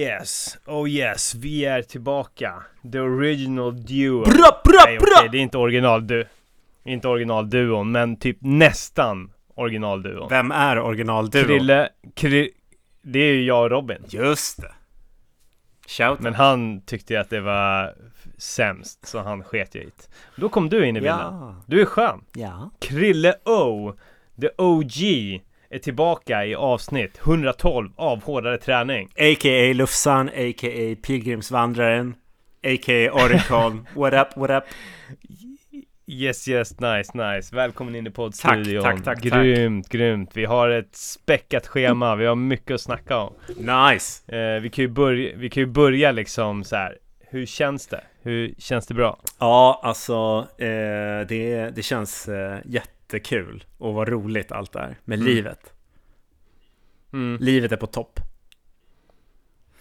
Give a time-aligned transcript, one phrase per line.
[0.00, 2.54] yes, oh yes, vi är tillbaka.
[2.92, 4.24] The original duo.
[4.24, 5.16] Bra, bra, Nej, bra!
[5.18, 6.26] okej, det är inte original du.
[6.84, 10.28] Inte originalduon, men typ nästan originalduon.
[10.28, 11.44] Vem är originalduo?
[11.44, 12.50] Krille, Kri,
[13.02, 13.98] det är ju jag och Robin.
[14.08, 14.72] Just det.
[15.88, 17.94] Shout Men han tyckte ju att det var
[18.38, 20.08] sämst, så han sket ju det.
[20.36, 21.18] Då kom du in i bilden.
[21.18, 21.54] Ja.
[21.66, 22.24] Du är skön.
[22.34, 22.70] Ja.
[22.80, 23.92] Krille O,
[24.40, 24.92] the OG,
[25.70, 29.08] är tillbaka i avsnitt 112 av Hårdare Träning.
[29.18, 29.72] A.k.a.
[29.74, 30.96] Lufsan, a.k.a.
[31.02, 32.14] Pilgrimsvandraren,
[32.64, 33.10] a.k.a.
[33.12, 33.86] Orikon.
[33.94, 34.64] what up, what up?
[36.06, 37.56] Yes, yes, nice, nice.
[37.56, 38.82] Välkommen in i poddstudion.
[38.82, 39.42] Tack, tack, tack, tack.
[39.42, 40.30] Grymt, grymt.
[40.34, 42.16] Vi har ett späckat schema.
[42.16, 43.32] Vi har mycket att snacka om.
[43.48, 44.36] Nice!
[44.36, 46.98] Eh, vi, kan ju börja, vi kan ju börja liksom så här.
[47.20, 48.00] Hur känns det?
[48.22, 49.18] Hur känns det bra?
[49.38, 52.58] Ja, alltså eh, det, det känns eh,
[53.14, 55.26] jättekul och vad roligt allt är med Mm.
[55.34, 55.72] livet.
[57.12, 58.20] Mm, Livet är på topp.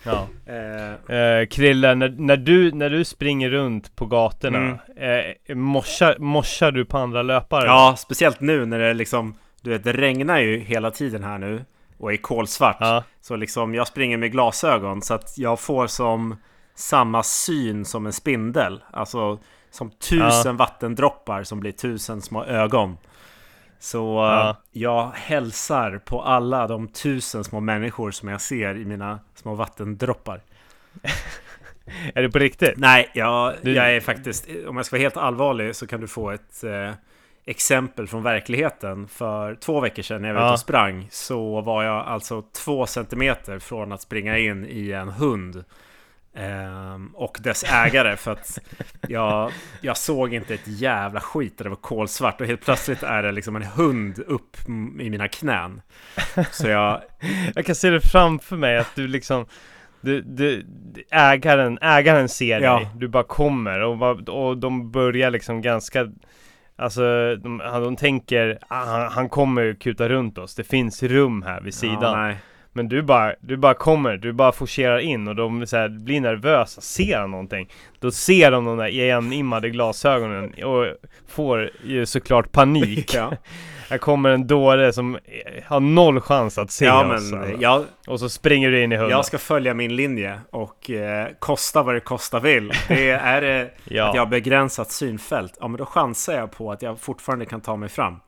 [0.04, 0.28] ja.
[0.46, 6.72] Eh, Eh, Krille, när, när, du, när du springer runt på gatorna, eh, morsar, morsar
[6.72, 7.66] du på andra löpare?
[7.66, 11.66] ja, speciellt nu när det liksom, du vet, det regnar ju hela tiden här nu
[11.98, 12.78] och är kolsvart.
[12.80, 16.36] Ja, Så liksom jag springer med glasögon så att jag får som
[16.76, 18.84] samma syn som en spindel.
[18.92, 19.40] Alltså
[19.72, 22.98] som tusen vattendroppar som blir tusen små ögon.
[23.80, 24.58] Så Ja.
[24.72, 30.42] jag hälsar på alla de tusen små människor som jag ser i mina små vattendroppar.
[32.14, 32.74] är det på riktigt?
[32.78, 36.08] Nej, jag, Du- jag är faktiskt, om jag ska vara helt allvarlig så kan du
[36.08, 36.92] få ett eh,
[37.46, 39.08] exempel från verkligheten.
[39.08, 42.86] För två veckor sedan när jag var ute och sprang så var jag alltså två
[42.86, 45.64] centimeter från att springa in i en hund.
[46.36, 48.60] Ehm, och dess ägare för att
[49.08, 53.24] jag, jag såg inte ett jävla skit där det var kolsvart och helt plötsligt är
[53.24, 54.58] det liksom en hund upp
[55.00, 55.82] i mina knän.
[56.52, 57.02] Så jag,
[57.56, 59.46] Jag kan se det framför mig att du liksom
[60.02, 60.66] du, du,
[61.12, 62.76] ägaren, ägaren ser Ja.
[62.76, 66.08] dig, du bara kommer och, och de börjar liksom ganska
[66.76, 67.02] Alltså
[67.36, 72.30] de, de tänker, han, han kommer kuta runt oss, det finns rum här vid sidan
[72.30, 72.36] Ja.
[72.74, 76.22] Men du bara, du bara kommer, du bara forcerar in och de så här, blir
[76.22, 77.70] nervösa, ser någonting
[78.00, 80.86] Då ser de de där igenimmade glasögonen och
[81.28, 83.32] får ju såklart panik Ja,
[83.90, 85.22] Här kommer en dåre som eh,
[85.66, 87.62] har noll chans att se ja oss men alltså.
[87.62, 91.28] jag, Och så springer du in i hunden Jag ska följa min linje och eh,
[91.40, 92.72] kosta vad det kosta vill.
[92.88, 96.72] Det är det Ja, att jag har begränsat synfält, ja men då chansar jag på
[96.72, 98.20] att jag fortfarande kan ta mig fram.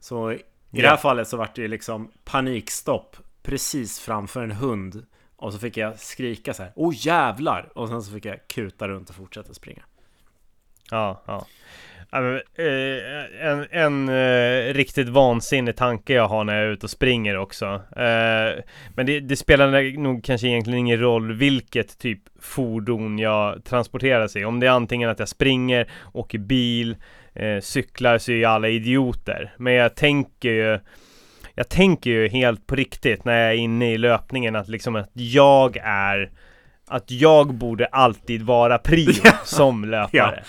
[0.00, 0.36] Så i
[0.70, 0.88] det Ja.
[0.90, 5.06] här fallet så vart det liksom panikstopp precis framför en hund.
[5.36, 7.72] Och så fick jag skrika så här, åh jävlar!
[7.74, 9.82] Och sen så fick jag kuta runt och fortsätta springa.
[10.90, 11.46] ja, ja.
[12.12, 17.36] Eh, en en eh, riktigt vansinnig tanke jag har när jag är ute och springer
[17.36, 17.66] också.
[17.96, 18.62] Eh,
[18.96, 24.44] men det, det spelar nog kanske egentligen ingen roll vilket typ fordon jag transporteras i.
[24.44, 26.96] Om det är antingen att jag springer, åker bil,
[27.62, 29.54] cyklar så är ju alla idioter.
[29.56, 30.78] Men jag tänker ju
[31.60, 35.10] jag tänker ju helt på riktigt när jag är inne i löpningen att liksom att
[35.12, 36.30] jag är
[36.88, 39.12] att jag borde alltid vara prio
[39.44, 40.44] som löpare.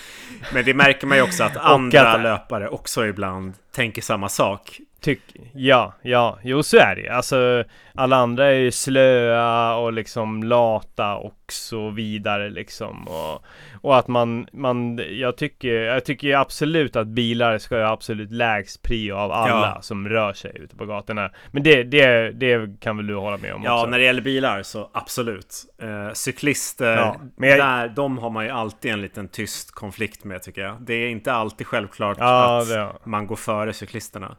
[0.54, 4.80] Men det märker man ju också att andra att- löpare också ibland tänker samma sak.
[5.02, 5.20] Tyck,
[5.54, 7.08] ja, ja, jo så är det.
[7.08, 7.64] Alltså
[7.94, 13.08] alla andra är ju slöa och liksom lata och så vidare liksom.
[13.08, 13.44] Och,
[13.80, 18.82] och att man, man, jag tycker, jag tycker absolut att bilar ska ha absolut lägst
[18.82, 19.82] prio av alla Ja.
[19.82, 21.30] som rör sig ute på gatorna.
[21.50, 23.90] Men det, det, det kan väl du hålla med om Ja, också?
[23.90, 25.54] när det gäller bilar så absolut.
[25.82, 30.24] Eh, cyklister, Ja, men jag- där, de har man ju alltid en liten tyst konflikt
[30.24, 30.76] med tycker jag.
[30.80, 34.36] Det är inte alltid självklart Ja, att man går före cyklisterna.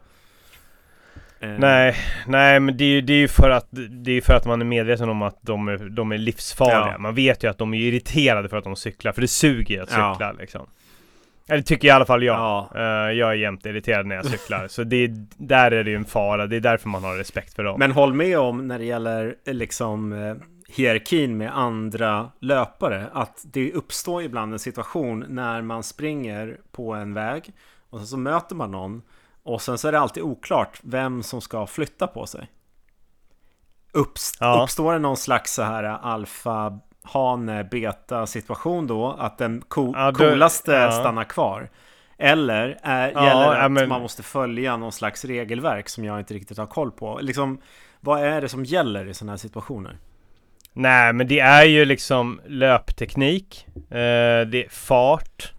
[1.44, 1.94] Eh, Nej,
[2.26, 4.60] nej men det är ju det är ju för att Det är för att man
[4.60, 6.98] är medveten om att de är, de är livsfarliga Ja.
[6.98, 9.90] Man vet ju att de är irriterade för att de cyklar För det suger att
[9.92, 10.14] Ja.
[10.14, 10.66] cykla liksom
[11.48, 12.70] Eller tycker i alla fall jag Ja.
[12.74, 12.82] Eh,
[13.12, 16.04] Jag är jämt irriterad när jag cyklar Så det är, där är det ju en
[16.04, 18.84] fara Det är därför man har respekt för dem Men håll med om när det
[18.84, 20.34] gäller eh, liksom eh,
[20.68, 27.14] hierarkin med andra löpare att det uppstår ibland en situation när man springer på en
[27.14, 27.52] väg
[27.90, 29.02] och så möter man någon
[29.44, 32.48] och sen så är det alltid oklart vem som ska flytta på sig.
[33.92, 34.62] Uppst- Ja.
[34.62, 40.10] Uppstår det någon slags så här alfa hane beta situation då att den co- Ja,
[40.10, 40.90] då- coolaste ja.
[40.92, 41.70] stannar kvar?
[42.18, 46.18] Eller är, Ja, gäller det att men- man måste följa någon slags regelverk som jag
[46.18, 47.18] inte riktigt har koll på?
[47.22, 47.60] Liksom,
[48.00, 49.98] vad är det som gäller i sådana här situationer?
[50.72, 53.86] Nej men det är ju liksom löpteknik eh,
[54.46, 55.52] Det är fart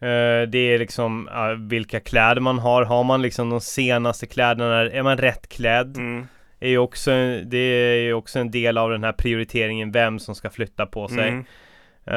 [0.00, 4.80] eh, Det är liksom ja, vilka kläder man har Har man liksom de senaste kläderna
[4.80, 5.96] Är man rätt klädd?
[5.96, 6.26] Mm.
[6.60, 7.10] är ju också,
[7.44, 11.08] det är ju också en del av den här prioriteringen vem som ska flytta på
[11.08, 11.28] sig.
[11.28, 11.44] Mm.
[12.10, 12.14] Uh,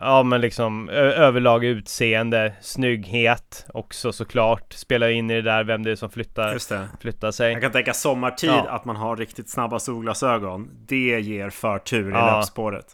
[0.00, 5.90] ja men liksom överlag utseende, snygghet också såklart Spelar in i det där vem det
[5.90, 6.88] är som flyttar, det.
[7.00, 8.66] flyttar sig Jag kan tänka sommartid Ja.
[8.70, 10.70] att man har riktigt snabba solglasögon.
[10.88, 12.36] Det ger förtur i Ja.
[12.36, 12.86] löpspåret.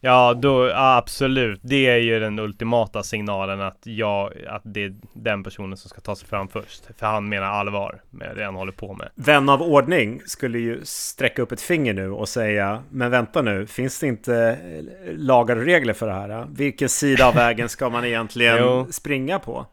[0.00, 1.60] Ja, då, ja, absolut.
[1.62, 6.00] Det är ju den ultimata signalen att, jag, att det är den personen som ska
[6.00, 6.84] ta sig fram först.
[6.98, 9.08] För han menar allvar med det han håller på med.
[9.14, 13.66] Vän av ordning skulle ju sträcka upp ett finger nu och säga Men vänta nu,
[13.66, 16.46] finns det inte eh, lagar och regler för det här?
[16.50, 19.66] Vilken sida av vägen ska man egentligen springa på?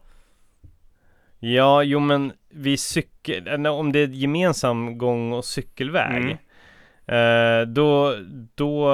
[1.38, 3.46] Ja, jo men vi cykel...
[3.46, 6.16] eller Om det är gemensam gång och cykelväg.
[6.16, 6.36] Mm.
[7.08, 8.14] Eh, då,
[8.54, 8.90] då,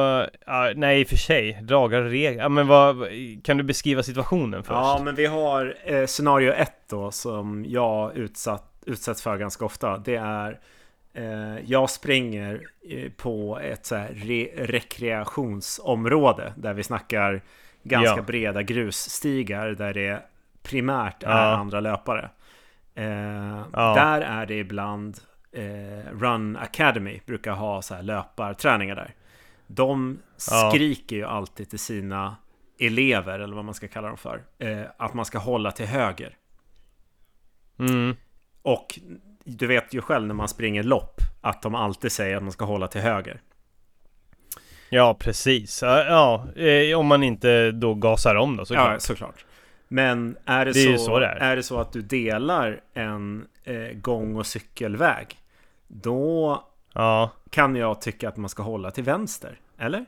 [0.46, 2.42] ja, nej i och för sig, lagar och regler.
[2.42, 2.96] Ja, men vad,
[3.44, 4.70] kan du beskriva situationen först?
[4.70, 9.98] Ja, men vi har eh, scenario ett då som jag utsatt, utsätts för ganska ofta.
[9.98, 10.58] Det är
[11.14, 12.60] eh, jag springer
[12.90, 17.42] eh, på ett så re, rekreationsområde där vi snackar
[17.82, 18.22] ganska Ja.
[18.22, 20.22] breda grusstigar där det
[20.62, 21.56] primärt är Ja.
[21.56, 22.30] andra löpare.
[22.94, 23.94] Ja.
[23.94, 25.18] Där är det ibland
[25.52, 29.14] eh, Run Academy brukar ha så här löparträningar där.
[29.66, 30.18] De
[30.50, 30.70] Ja.
[30.70, 32.36] skriker ju alltid till sina
[32.78, 36.36] elever, eller vad man ska kalla dem för, eh, att man ska hålla till höger.
[37.78, 38.16] Mm.
[38.62, 38.98] Och
[39.44, 42.64] du vet ju själv när man springer lopp att de alltid säger att man ska
[42.64, 43.40] hålla till höger.
[44.90, 45.82] Ja, precis.
[45.82, 48.92] Ja, ja, eh, om man inte då gasar om då såklart.
[48.92, 49.44] Ja, såklart.
[49.88, 51.36] Men är det, Det är så det är.
[51.36, 55.38] är det så att du delar en eh, gång och cykelväg,
[55.94, 56.62] då
[56.94, 57.30] Ja.
[57.50, 59.60] kan jag tycka att man ska hålla till vänster.
[59.78, 60.04] Eller?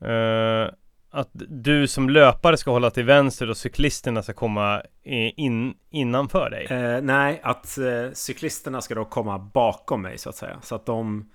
[0.00, 0.70] Eh,
[1.10, 6.66] att du som löpare ska hålla till vänster och cyklisterna ska komma in, innanför dig.
[6.66, 10.58] Eh, nej, att eh, cyklisterna ska då komma bakom mig så att säga.
[10.62, 11.30] Så att de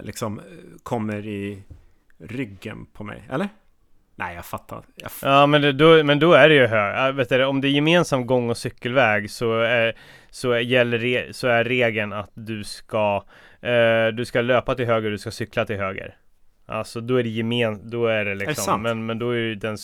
[0.00, 0.40] liksom
[0.82, 1.62] kommer i
[2.18, 3.22] ryggen på mig.
[3.30, 3.48] Eller?
[4.18, 4.82] Nej, jag fattar.
[4.94, 7.44] Jag f- Ja men, det, då, men då är det ju hö- äh, vet du,
[7.44, 9.94] Om det är gemensam gång och cykelväg så är,
[10.30, 13.24] så är, gäller så är regeln att du ska
[13.62, 16.14] eh, Du ska löpa till höger och du ska cykla till höger
[16.68, 18.82] Alltså då är det gemen, då är det liksom sant?
[18.82, 19.76] Men, men då är det den,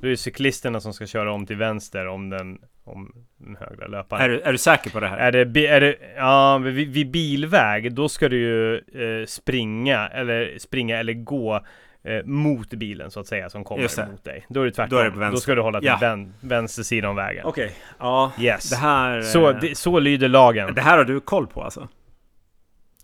[0.00, 3.86] då är det cyklisterna som ska köra om till vänster om den Om den högra
[3.86, 5.18] löparen är, du, är du säker på det här?
[5.18, 10.58] Är det, är det, ja, vid, vid bilväg, då ska du ju eh, springa, eller
[10.58, 11.64] springa eller gå
[12.04, 14.46] eh, mot bilen så att säga, som kommer mot dig.
[14.48, 14.90] Då är det tvärtom.
[14.90, 15.40] Då är det Då, på vänster.
[15.40, 15.98] ska du hålla till Ja.
[16.00, 17.44] vän, vänster sida om vägen.
[17.46, 18.32] Okej, ja.
[18.38, 18.70] Yes.
[18.70, 19.22] Det här...
[19.22, 20.74] Så, eh, det, så lyder lagen.
[20.74, 21.88] det här har du koll på alltså?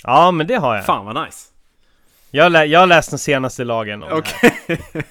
[0.04, 0.84] Ja, men det har jag.
[0.86, 1.50] Fan vad nice.
[2.30, 4.78] Jag, lä, jag har läst den senaste lagen om det här.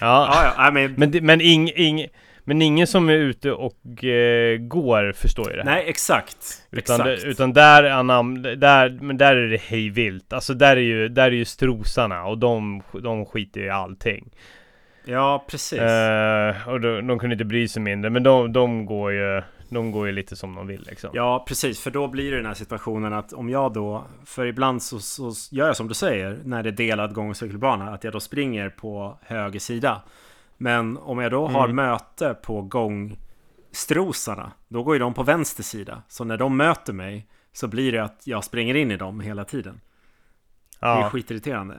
[0.00, 0.30] Ja.
[0.34, 2.06] ja, ja, nej, men, Men, men, ing, ing,
[2.48, 5.70] men ingen som är ute och eh, går förstår ju det här.
[5.70, 6.62] nej, exakt.
[6.70, 7.22] Utan, exakt.
[7.22, 10.32] det, utan där, anam, där, men där är det hejvilt.
[10.32, 14.30] Alltså där är ju, där är ju strosarna och de, de skiter ju i allting.
[15.04, 15.78] Ja, precis.
[15.78, 19.92] Eh, och de, de kunde inte bry sig mindre, men de, de går ju, de
[19.92, 21.10] går ju lite som de vill liksom.
[21.12, 21.80] Ja, precis.
[21.80, 25.32] För då blir det den här situationen att om jag då, för ibland så, så
[25.50, 28.20] gör jag som du säger, när det är delad gång och cykelbana, att jag då
[28.20, 30.02] springer på höger sida.
[30.56, 31.76] Men om jag då har Mm.
[31.76, 36.02] möte på gångstrosarna, då går ju de på vänster sida.
[36.08, 39.44] Så när de möter mig så blir det att jag springer in i dem hela
[39.44, 39.80] tiden.
[40.80, 41.78] Det är ja, skitirriterande.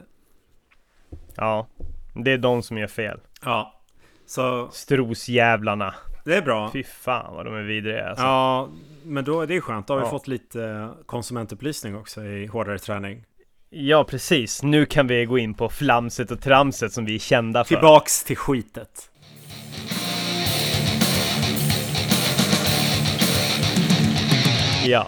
[1.36, 1.68] ja.
[2.14, 3.20] Det är de som gör fel.
[3.46, 3.74] Ja,
[4.26, 5.96] så Strosjävlarna.
[6.26, 6.70] det är bra.
[6.74, 8.24] Fy fan vad de är vidriga alltså.
[8.24, 8.70] Ja,
[9.04, 9.88] men då är det skönt.
[9.88, 10.10] Då har vi Ja.
[10.10, 13.24] fått lite konsumentupplysning också i hårdare träning.
[13.70, 17.64] Ja precis, nu kan vi gå in på flamset och tramset som vi är kända
[17.64, 17.76] för.
[17.76, 19.10] Tillbaks till skitet.
[24.86, 25.08] Ja.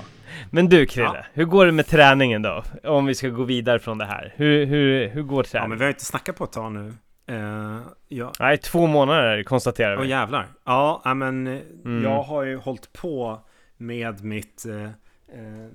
[0.52, 1.24] Men du Krille, Ja.
[1.34, 2.64] hur går det med träningen då?
[2.84, 4.34] Om vi ska gå vidare från det här.
[4.36, 5.70] Hur, hur, hur går Ja, träningen?
[5.70, 6.94] men vi har inte snackat på ett tag nu.
[7.32, 8.32] Uh, ja.
[8.40, 10.10] Nej, två månader konstaterar Åh vi.
[10.10, 10.48] jävlar.
[10.66, 12.04] Ja, ja, men eh, Mm.
[12.04, 13.40] jag har ju hållit på
[13.78, 15.68] med mitt eh, eh,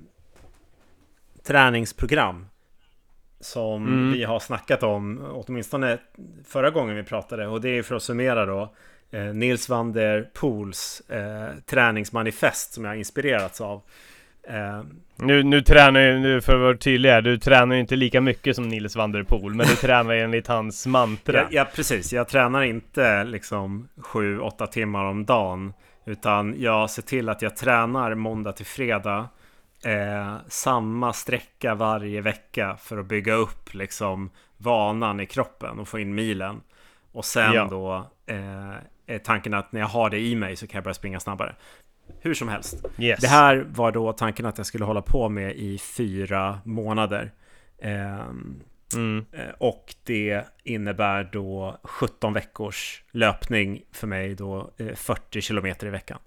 [1.47, 2.45] träningsprogram.
[3.39, 4.11] Som Mm.
[4.13, 5.97] vi har snackat om åtminstone
[6.47, 7.47] förra gången vi pratade.
[7.47, 8.73] Och det är för att summera då.
[9.11, 13.81] Eh, Nils van der Poels eh, träningsmanifest som jag har inspirerats av.
[14.47, 14.81] Eh,
[15.17, 18.21] Nu, nu tränar ju, nu för att vara tydlig här, du tränar ju inte lika
[18.21, 21.37] mycket som Nils van der Poel, men du tränar enligt hans mantra.
[21.37, 22.13] Ja, ja, precis.
[22.13, 25.73] Jag tränar inte liksom 7-8 timmar om dagen.
[26.05, 29.29] Utan jag ser till att jag tränar måndag till fredag.
[29.85, 35.99] Eh, samma sträcka varje vecka för att bygga upp liksom vanan i kroppen och få
[35.99, 36.61] in milen.
[37.11, 37.67] Och sen Ja.
[37.69, 41.19] då eh, tanken att när jag har det i mig så kan jag börja springa
[41.19, 41.55] snabbare.
[42.19, 42.85] Hur som helst.
[42.99, 43.19] Yes.
[43.21, 47.31] Det här var då tanken att jag skulle hålla på med i fyra månader.
[47.81, 48.61] Ehm,
[48.95, 49.25] Mm.
[49.31, 55.89] eh, och det innebär då 17 veckors löpning för mig då eh, 40 kilometer i
[55.89, 56.19] veckan.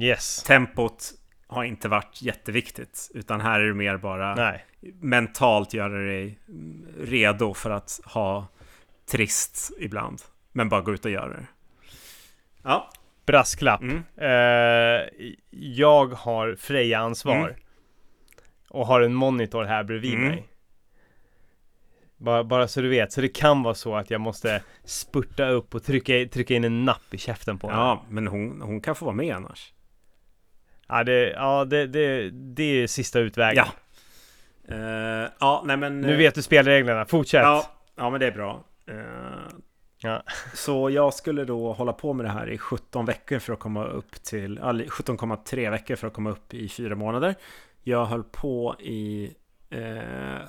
[0.00, 0.42] Yes.
[0.42, 1.10] Tempot
[1.48, 4.64] har inte varit jätteviktigt, utan här är det mer bara Nej.
[5.00, 6.38] mentalt göra dig
[7.00, 8.46] redo för att ha
[9.10, 10.22] trist ibland.
[10.52, 11.46] Men bara gå ut och göra det.
[12.62, 12.90] Ja.
[13.26, 13.80] Brasklapp.
[13.80, 14.02] Mm.
[14.16, 15.08] Eh,
[15.50, 17.48] jag har Freja-ansvar.
[17.48, 17.54] Mm.
[18.68, 20.28] Och har en monitor här bredvid Mm.
[20.28, 20.48] mig.
[22.16, 25.74] Bara, bara så du vet, så det kan vara så att jag måste spurta upp
[25.74, 27.80] och trycka, trycka in en napp i käften på henne.
[27.80, 29.72] Ja, men hon, hon kan få vara med annars.
[30.88, 33.64] Ja, det, ja det, det, det är sista utvägen.
[34.68, 34.74] Ja.
[34.74, 36.00] Eh, ja, nej men...
[36.00, 37.42] Nu vet du spelreglerna, fortsätt!
[37.42, 38.64] Ja, ja, men det är bra.
[38.86, 38.96] Eh,
[40.00, 40.22] Ja.
[40.54, 43.84] Så jag skulle då hålla på med det här i 17 veckor för att komma
[43.84, 47.34] upp till, ja, 17,3 veckor för att komma upp i fyra månader.
[47.82, 49.34] Jag höll på i
[49.70, 50.48] eh,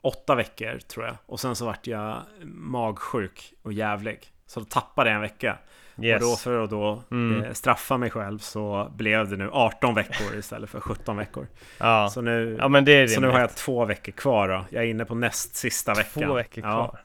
[0.00, 1.16] åtta veckor tror jag.
[1.26, 4.32] Och sen så vart jag magsjuk och jävlig.
[4.46, 5.58] Så då tappade jag en vecka.
[6.02, 6.22] Yes.
[6.22, 7.42] Och då för att då Mm.
[7.44, 11.46] eh, straffa mig själv så blev det nu 18 veckor istället för 17 veckor.
[11.78, 12.08] ja.
[12.12, 14.64] Så nu, ja, men det är så nu har jag två veckor kvar då.
[14.70, 16.22] Jag är inne på näst sista veckan.
[16.22, 16.70] Två veckor Ja.
[16.88, 17.00] kvar.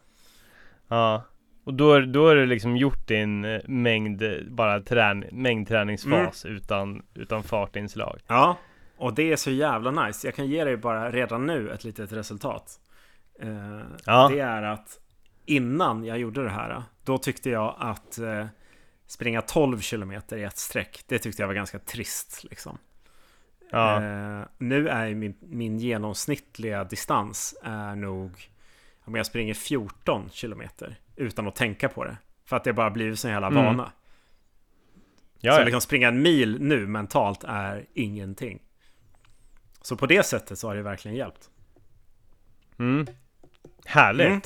[0.88, 1.24] Ja.
[1.64, 6.58] Och då, då har du liksom gjort din eh, mängd, eh, bara trän, mängdträningsfas Mm.
[6.58, 8.20] utan, utan fartinslag.
[8.28, 8.58] Ja,
[8.98, 10.28] och det är så jävla nice.
[10.28, 12.80] Jag kan ge dig bara redan nu ett litet resultat.
[13.42, 14.30] Eh, Ja.
[14.34, 15.00] Det är att
[15.46, 18.46] innan jag gjorde det här, då tyckte jag att eh,
[19.08, 22.44] springa 12 kilometer i ett streck, det tyckte jag var ganska trist.
[22.44, 22.78] Liksom.
[23.72, 24.04] Ja.
[24.04, 28.50] Eh, nu är min, min genomsnittliga distans är nog
[29.04, 32.18] om jag springer 14 kilometer utan att tänka på det.
[32.46, 33.66] För att det bara blivit sån jävla Mm.
[33.66, 33.92] vana.
[35.40, 35.66] ja, så ja.
[35.66, 38.62] liksom springa en mil nu mentalt är ingenting.
[39.82, 41.50] Så på det sättet så har det verkligen hjälpt.
[42.80, 43.08] Mm.
[43.86, 44.28] Härligt.
[44.28, 44.42] Mm.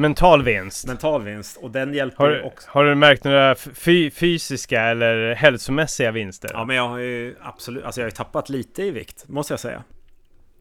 [0.00, 0.86] Mental vinst.
[0.86, 2.68] Mental vinst och den hjälper Har, också.
[2.70, 6.50] har du märkt några fy, fysiska eller hälsomässiga vinster?
[6.52, 9.52] Ja men jag har ju absolut, alltså jag har ju tappat lite i vikt måste
[9.52, 9.82] jag säga.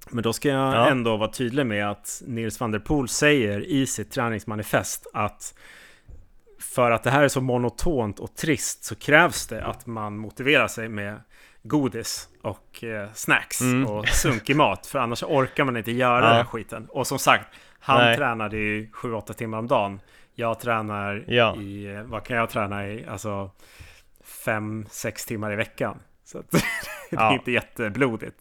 [0.09, 0.89] Men då ska jag Ja.
[0.89, 5.53] ändå vara tydlig med att Nils van der Poel säger i sitt träningsmanifest att
[6.59, 10.67] för att det här är så monotont och trist så krävs det att man motiverar
[10.67, 11.21] sig med
[11.63, 13.87] godis och eh, snacks Mm.
[13.87, 14.87] och sunkig mat.
[14.87, 16.25] För annars orkar man inte göra Ja.
[16.27, 16.87] den här skiten.
[16.89, 17.45] Och som sagt,
[17.79, 18.17] han Nej.
[18.17, 19.99] tränade ju 7-8 timmar om dagen.
[20.35, 21.55] Jag tränar Ja.
[21.55, 23.05] i, vad kan jag träna i?
[23.05, 23.51] Alltså
[24.45, 25.99] 5-6 timmar i veckan.
[26.23, 26.61] Så att det är
[27.09, 27.33] Ja.
[27.33, 28.35] inte jätteblodigt.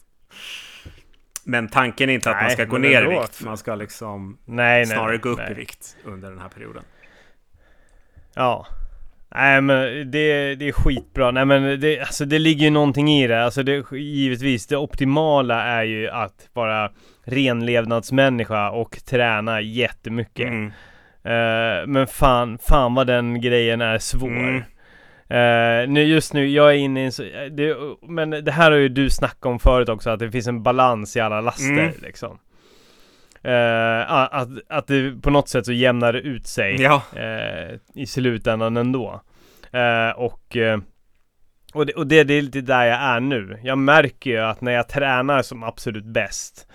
[1.43, 3.41] Men tanken är inte att man Nej, ska gå ner i vikt.
[3.43, 4.85] Man ska liksom nej, nej.
[4.85, 6.83] snarare gå upp i vikt under den här perioden.
[8.33, 8.67] Ja.
[9.35, 11.31] Nej men det, det är skitbra.
[11.31, 13.43] Nej men det, alltså, det ligger ju någonting i det.
[13.45, 16.91] Alltså det, givetvis, det optimala är ju att vara
[17.29, 20.47] renlevnadsmänniska och träna jättemycket.
[20.47, 20.65] Mm.
[21.23, 24.27] Eh, men fan, fan vad den grejen är svår.
[24.29, 24.63] Mm.
[25.31, 27.75] Eh, nu, just nu, jag är inne i en så, det,
[28.07, 31.17] Men det här har ju du snackat om förut också, att det finns en balans
[31.17, 31.91] i alla laster Mm.
[32.01, 32.39] liksom.
[34.07, 38.05] A- att, att det på något sätt så jämnar det ut sig Ja, eh, i
[38.05, 39.21] slutändan ändå.
[39.71, 40.57] Eh, och
[41.73, 43.59] och, det, och det, det är lite där jag är nu.
[43.63, 46.67] Jag märker ju att när jag tränar som absolut bäst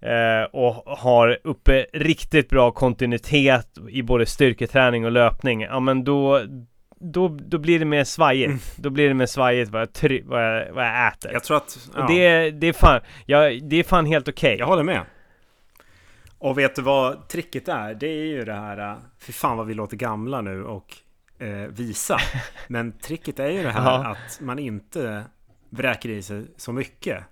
[0.00, 6.42] eh, och har uppe riktigt bra kontinuitet i både styrketräning och löpning, ja men då
[7.00, 8.46] då, då blir det mer svajigt.
[8.48, 8.58] Mm.
[8.76, 11.32] Då blir det mer svajigt vad jag, try- vad jag, vad jag äter.
[11.32, 11.88] jag tror att...
[11.96, 14.56] Ja, det, är- det är fan, ja, det är fan helt okej.
[14.58, 15.00] jag håller med.
[16.38, 17.94] Och vet du vad tricket är?
[17.94, 18.90] Det är ju det här...
[18.90, 20.94] äh, Fy fan vad vi låter gamla nu och
[21.38, 22.18] eh, visa.
[22.68, 24.06] Men tricket är ju det här Ja.
[24.06, 25.24] att man inte
[25.70, 27.24] vräker i sig så mycket.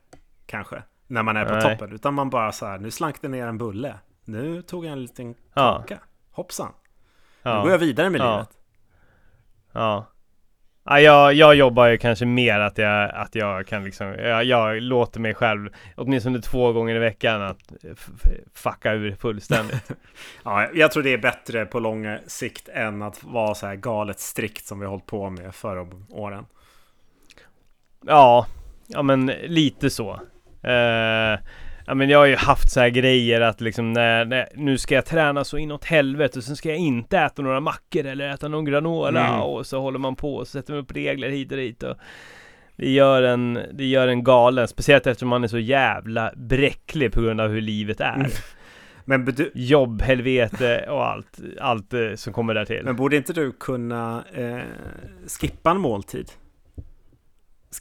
[0.47, 0.83] Kanske.
[1.07, 1.63] När man är på Nej.
[1.63, 1.93] toppen.
[1.95, 3.95] Utan man bara så här, nu slank det ner en bulle.
[4.25, 5.79] Nu tog jag en liten Ja.
[5.89, 5.99] kaka.
[6.31, 6.73] Hoppsan.
[7.43, 7.57] Ja.
[7.57, 8.33] Nu går jag vidare med Ja.
[8.37, 8.49] livet.
[9.73, 10.07] Ja.
[10.89, 14.83] Ja, jag, jag jobbar ju kanske mer att jag, att jag kan liksom, jag, jag
[14.83, 17.73] låter mig själv åtminstone två gånger i veckan att
[18.55, 19.91] fucka ur fullständigt.
[20.45, 24.21] Ja, jag tror det är bättre på lång sikt än att vara så här galet
[24.21, 26.47] strikt som vi har hållit på med förra åren.
[28.07, 28.47] ja,
[28.87, 30.21] ja men lite så.
[30.67, 31.39] Eh,
[31.87, 34.95] ja men jag har ju haft så här grejer att liksom när, när, nu ska
[34.95, 38.49] jag träna så inåt helvete och sen ska jag inte äta några mackor eller äta
[38.49, 39.41] någon granola Mm.
[39.41, 41.97] och så håller man på och sätter upp regler hit och dit och
[42.77, 47.21] det gör en, det gör en galen, speciellt eftersom man är så jävla bräcklig på
[47.21, 48.15] grund av hur livet är.
[48.15, 48.31] Mm.
[49.05, 52.81] Men, du, jobb, helvete och allt, allt eh, som kommer där till.
[52.85, 54.59] men borde inte du kunna eh,
[55.41, 56.31] skippa en måltid?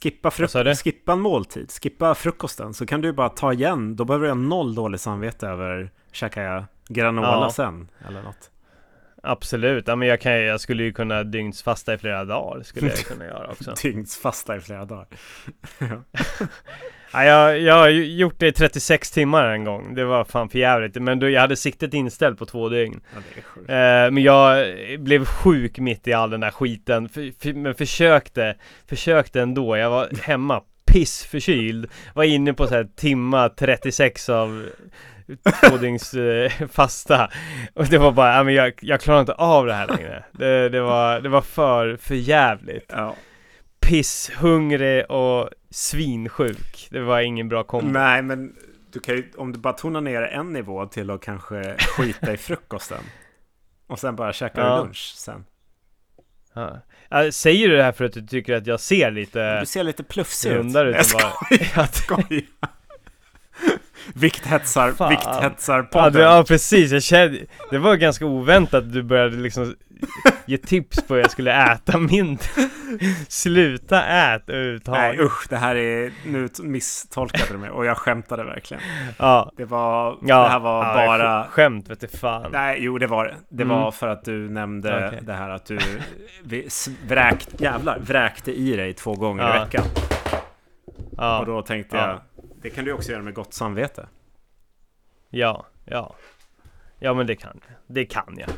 [0.02, 3.96] Skippa, fruk- skippa en måltid, skippa frukosten, så kan du bara ta igen.
[3.96, 7.50] Då behöver du ha noll dåligt samvete över käkar jag granola Ja.
[7.50, 8.50] sen eller något.
[9.22, 12.96] Absolut, ja, men jag, kan, jag skulle ju kunna dygnsfasta i flera dagar, skulle jag
[13.06, 13.74] kunna göra också.
[13.82, 15.06] Dygnsfasta i flera dagar.
[15.78, 15.86] Ja,
[17.24, 20.94] jag, jag har gjort det i 36 timmar en gång, det var fan för jävligt.
[20.94, 23.00] men då, jag hade siktet inställt på två dygn.
[23.14, 23.70] Ja, det är sjukt.
[23.70, 24.66] Eh, men jag
[25.00, 28.56] blev sjuk mitt i all den där skiten, för, för, men försökte,
[28.88, 29.76] försökte ändå.
[29.76, 34.66] Jag var hemma pissförkyld, var inne på så här timma 36 av
[35.60, 37.30] två dygns eh, fasta.
[37.74, 40.24] Och det var bara, ja, men jag, jag klarar inte av det här längre.
[40.32, 42.92] Det, det, var, det var för, för jävligt.
[42.96, 43.16] Ja.
[43.80, 46.88] Pisshungrig och svinsjuk.
[46.90, 47.90] Det var ingen bra kombo.
[47.92, 48.56] Nej, men
[48.92, 52.36] du kan ju, om du bara tonar ner en nivå till att kanske skita i
[52.36, 53.02] frukosten.
[53.86, 54.76] Och sen bara käka Ja.
[54.78, 55.44] lunch sen.
[56.54, 56.80] Ja.
[57.32, 60.02] Säger du det här för att du tycker att jag ser lite Du ser lite
[60.04, 60.56] plufsig ut.
[60.56, 61.32] rundare ut skojar,
[61.76, 62.42] jag skojar.
[64.14, 65.10] Vikthetsar, Fan.
[65.10, 66.12] vikthetsar Ja, podden.
[66.12, 67.38] du, ja precis, jag kände,
[67.70, 69.74] det var ganska oväntat att du började liksom
[70.46, 72.46] ge tips på hur jag skulle äta mindre
[73.28, 78.44] Sluta ät Nej överhuvudtaget usch, det här är, nu misstolkade du mig och jag skämtade
[78.44, 78.82] verkligen.
[79.18, 81.42] Ja, Det var, ja det här var ja, bara...
[81.44, 83.34] sk- Skämt vet du fan Nej, jo det var det.
[83.48, 83.76] Det Mm.
[83.76, 85.18] var för att du nämnde Okej.
[85.22, 85.78] det här att du
[87.08, 89.64] vräkt, jävlar, vräkte i dig två gånger i Ja.
[89.64, 89.84] veckan.
[91.16, 92.06] Ja, Och då tänkte Ja.
[92.08, 92.35] jag,
[92.66, 94.08] det kan du också göra med gott samvete.
[95.30, 96.14] ja, ja
[96.98, 98.48] Ja men det kan det kan jag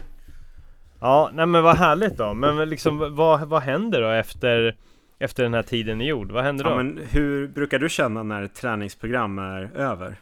[1.00, 4.76] Ja, nej men vad härligt då, men liksom vad, vad händer då efter
[5.18, 6.32] efter den här tiden i jord?
[6.32, 6.70] Vad händer då?
[6.70, 10.16] Ja, men hur brukar du känna när ett träningsprogram är över?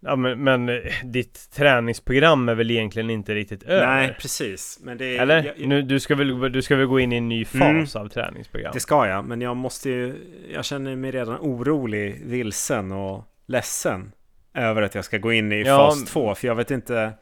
[0.00, 3.86] Ja men, men eh, ditt träningsprogram är väl egentligen inte riktigt över?
[3.86, 4.78] Nej, precis.
[4.82, 5.44] Men det, Eller?
[5.44, 8.08] jag, nu, du, ska väl, du ska väl gå in i en ny fas av
[8.08, 8.70] träningsprogram?
[8.74, 10.14] det ska jag, men jag måste ju,
[10.52, 14.12] jag känner mig redan orolig, vilsen och ledsen
[14.54, 16.34] över att jag ska gå in i Ja, fas 2.
[16.34, 17.12] För jag vet inte,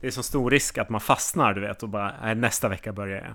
[0.00, 2.92] det är så stor risk att man fastnar, du vet, och bara, nej, nästa vecka
[2.92, 3.34] börjar jag.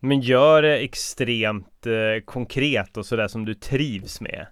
[0.00, 4.46] Men gör det extremt eh, konkret och sådär som du trivs med.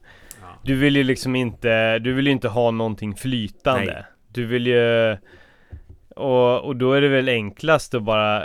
[0.65, 3.93] Du vill ju liksom inte, du vill ju inte ha någonting flytande.
[3.93, 4.05] Nej.
[4.33, 5.17] Du vill ju...
[6.17, 8.45] Och, och då är det väl enklast att bara...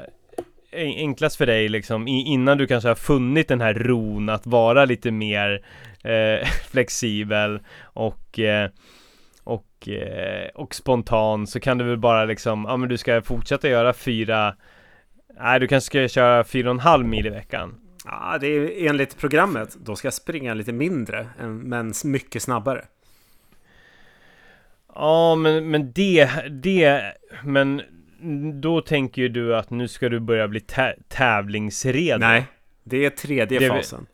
[0.72, 4.86] en- Enklast för dig liksom, innan du kanske har funnit den här ron att vara
[4.86, 5.62] lite mer
[6.04, 8.70] eh, flexibel och eh,
[9.44, 13.70] och, eh, och spontan så kan du väl bara liksom, ja men du ska fortsätta
[13.70, 14.56] göra fyra
[15.40, 18.90] Nej du kanske ska köra fyra och en halv mil i veckan Ja, det är
[18.90, 22.86] enligt programmet, då ska jag springa lite mindre, men mycket snabbare.
[24.96, 27.82] Ja men, men det, det, men
[28.62, 32.46] då tänker ju du att nu ska du börja bli tä- tävlingsredo Nej,
[32.84, 34.06] det är tredje Det- fasen.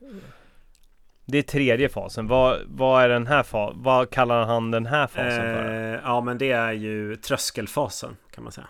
[1.28, 3.84] Det är tredje fasen, vad, vad är den här fasen?
[3.84, 5.94] Vad kallar han den här fasen för?
[5.94, 8.68] Eh, ja, men det är ju tröskelfasen kan man säga.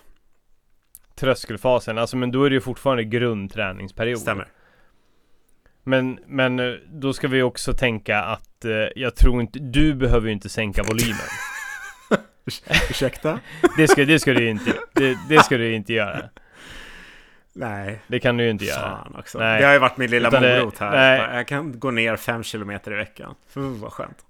[1.15, 4.47] Tröskelfasen, alltså men då är det ju fortfarande grundträningsperiod Stämmer.
[5.87, 10.27] Men, men eh, då ska vi också tänka att eh, jag tror inte, du behöver
[10.27, 11.27] ju inte sänka volymen
[12.89, 13.39] Ursäkta?
[13.77, 16.29] Det ska, det ska du inte, det, det ska du inte göra
[17.53, 19.39] Nej, Det kan du ju inte göra fan också.
[19.39, 19.61] Nej.
[19.61, 20.91] Det har ju varit min lilla Utan morot här.
[20.91, 21.37] nej.
[21.37, 23.35] Jag kan gå ner fem kilometer i veckan.
[23.57, 24.25] Uh, vad skönt.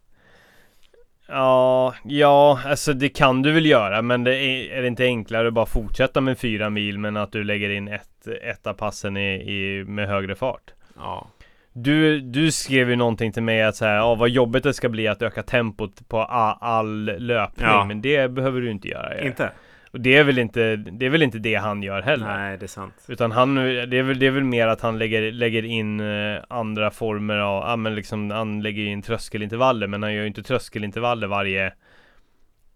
[1.27, 5.47] Ja, ja, alltså det kan du väl göra men det är, är det inte enklare
[5.47, 9.17] att bara fortsätta med fyra mil men att du lägger in ett, ett av passen
[9.17, 10.73] i, i, med högre fart?
[10.95, 11.27] Ja.
[11.77, 15.07] Du, du skrev ju någonting till mig att säga, ja vad jobbigt det ska bli
[15.07, 17.85] att öka tempot på all, löpning Ja.
[17.85, 19.27] men det behöver du inte göra ju.
[19.27, 19.51] Inte?
[19.91, 22.37] Och det är väl inte, det är väl inte det han gör heller?
[22.37, 22.93] Nej, det är sant.
[23.07, 26.37] Utan han, det är väl, det är väl mer att han lägger, lägger in eh,
[26.49, 30.43] andra former av, ja men liksom han lägger in tröskelintervaller men han gör ju inte
[30.43, 31.73] tröskelintervaller varje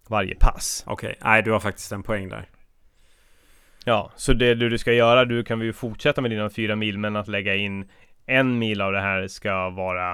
[0.10, 0.84] varje pass.
[0.88, 2.46] Okej, nej du har faktiskt en poäng där.
[3.86, 7.16] Ja, så det du ska göra, du kan ju fortsätta med dina fyra mil men
[7.16, 7.90] att lägga in
[8.30, 10.12] en mil av det här ska vara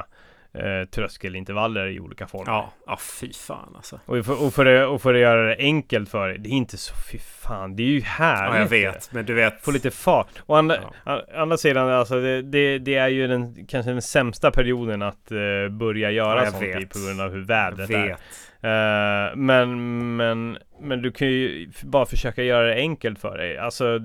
[0.54, 2.52] eh, tröskelintervaller i olika former.
[2.52, 4.00] Ja, ja fy fan alltså.
[4.06, 6.54] Och, för, och, för det, och för att göra det enkelt för dig, det är
[6.54, 8.56] inte så fy fan, det är ju härligt.
[8.56, 9.62] Ja, jag vet, men du vet.
[9.62, 10.28] Få lite fart.
[10.46, 11.22] Och andra, Ja.
[11.36, 15.70] andra sidan, alltså det, det, det är ju den kanske den sämsta perioden att eh,
[15.72, 18.08] börja göra Ja, jag sånt i på grund av hur Jag vädret är.
[18.08, 18.20] vet.
[18.62, 23.58] Eh, men, men, men du kan ju bara försöka göra det enkelt för dig.
[23.58, 24.00] Alltså,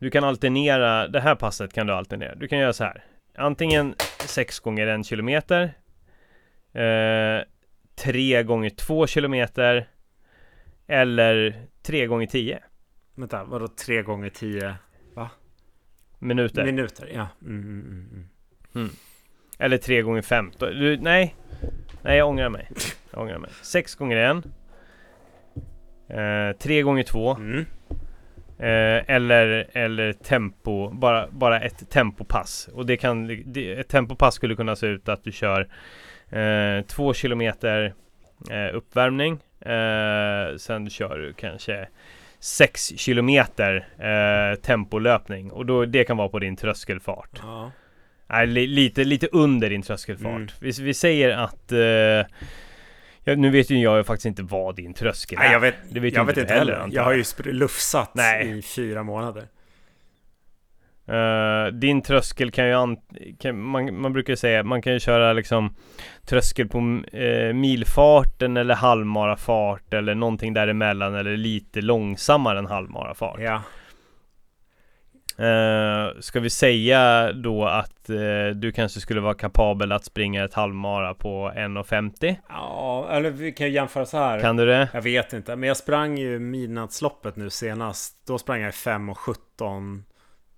[0.00, 2.34] du kan alternera, det här passet kan du alternera.
[2.34, 3.04] Du kan göra så här.
[3.34, 5.62] Antingen 6 gånger en kilometer,
[6.72, 7.44] eh,
[7.94, 9.88] 3 gånger 2 kilometer
[10.86, 12.58] eller 3 gånger 10
[13.14, 14.74] Vänta, vadå 3 gånger 10
[16.18, 16.64] minuter?
[16.64, 17.10] minuter?
[17.14, 17.28] Ja.
[17.42, 17.80] Mm, mm,
[18.12, 18.28] mm,
[18.74, 18.90] mm.
[19.58, 21.36] Eller 3 gånger 15 du, Nej,
[22.02, 22.68] nej jag ångrar mig.
[23.10, 23.50] Jag ångrar mig.
[23.62, 24.44] 6 gånger 1
[26.08, 27.66] eh, 3 gånger 2 Mm.
[28.60, 32.68] Eh, eller, eller tempo, bara, bara ett tempopass.
[32.74, 35.68] Och det kan, det, ett tempopass skulle kunna se ut att du kör
[36.30, 37.94] eh, 2 kilometer
[38.50, 39.32] eh, uppvärmning.
[39.60, 41.88] Eh, sen kör du kanske
[42.40, 45.50] 6 kilometer eh, tempolöpning.
[45.50, 47.40] Och då, det kan vara på din tröskelfart.
[47.42, 47.70] Ja.
[48.26, 50.34] Nej, li, lite, lite under din tröskelfart.
[50.34, 50.48] Mm.
[50.60, 51.72] Vi, vi säger att...
[53.24, 55.42] Eh, ja, nu vet ju jag faktiskt inte vad din tröskel är.
[55.42, 56.94] Nej, jag vet, Det vet jag inte vet inte heller, heller.
[56.94, 57.46] Jag har jag.
[57.46, 58.58] ju lufsat Nej.
[58.58, 59.48] i fyra månader.
[61.10, 62.96] Eh, din tröskel kan ju an,
[63.38, 65.74] kan, man, man brukar säga man kan ju köra liksom
[66.26, 73.40] tröskel på uh, milfarten eller halvmarafart eller någonting däremellan eller lite långsammare än halvmarafart.
[73.40, 73.62] Ja.
[75.40, 78.16] Uh, ska vi säga då att eh,
[78.54, 82.36] du kanske skulle vara kapabel att springa ett halvmara på 1.50?
[82.48, 84.40] ja, eller vi kan ju jämföra så här.
[84.40, 84.88] Kan du det?
[84.94, 88.26] Jag vet inte, men jag sprang ju midnattsloppet nu senast.
[88.26, 90.02] Då sprang jag i 5.17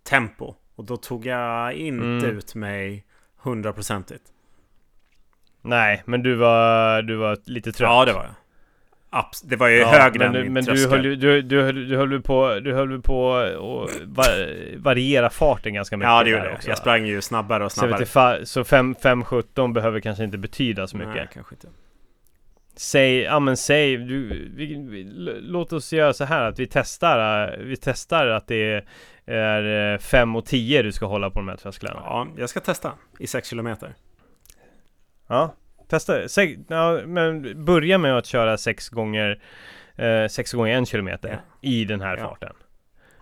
[0.09, 0.55] tempo.
[0.77, 2.25] Och då tog jag inte Mm.
[2.39, 3.05] ut mig
[3.43, 4.23] hundraprocentigt.
[5.63, 7.89] Nej, men du var, du var lite trött.
[7.91, 8.35] Ja, det var jag.
[9.45, 11.89] Det var ju Ja, högre men än min men du höll, ju- du, du, höll,
[11.89, 14.25] du höll på, du höll på att va,
[14.77, 16.09] variera farten ganska mycket.
[16.11, 16.55] Ja, det gjorde jag.
[16.55, 16.69] också.
[16.69, 18.47] Jag sprang ju snabbare och Så, snabbare.
[18.47, 21.15] så 5 5.17 behöver kanske inte betyda så mycket.
[21.15, 21.69] Nej, kanske inte.
[22.77, 25.05] Säg, ja men säg, du, vi, vi,
[25.41, 28.85] låt oss göra så här att vi testar, vi testar att det
[29.27, 32.01] är 5 och 10 du ska hålla på de här trösklarna.
[32.05, 33.95] Ja, jag ska testa i 6 kilometer.
[35.29, 35.55] Ja,
[35.97, 36.29] testa.
[36.29, 39.43] Säg, ja, men börja med att köra 6 gånger,
[39.97, 41.69] eh, 6 gånger 1 kilometer Ja.
[41.69, 42.23] i den här Ja.
[42.25, 42.53] farten.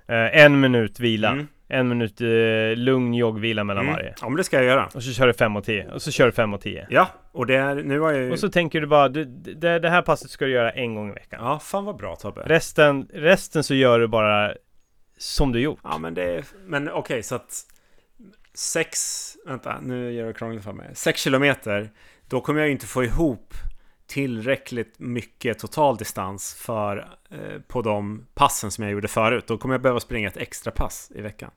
[0.09, 1.49] Eh, en minut vila, Mm.
[1.69, 3.95] en minut eh, lugn joggvila mellan Mm.
[3.95, 4.15] varje.
[4.21, 4.89] Ja, men det ska jag göra.
[4.95, 6.87] Och så kör du 5 och 10, och så kör du 5 och 10.
[6.91, 8.31] Ja, och det är, nu har jag ju...
[8.31, 11.11] Och så tänker du bara, du, det, det här passet ska du göra en gång
[11.11, 11.41] i veckan.
[11.45, 12.43] Ja, fan vad bra Tobbe.
[12.47, 14.53] Resten, resten så gör du bara
[15.19, 15.79] som du gjort.
[15.85, 16.45] Ja, men det är...
[16.67, 17.53] Men okej, så att...
[18.55, 18.99] Sex...
[19.47, 20.91] Vänta, nu gör det krångligt för mig.
[20.95, 21.91] Sex kilometer,
[22.31, 23.55] då kommer jag inte få ihop
[24.07, 29.45] tillräckligt mycket total distans för eh, på de passen som jag gjorde förut.
[29.47, 31.51] Då kommer jag behöva springa ett extra pass i veckan.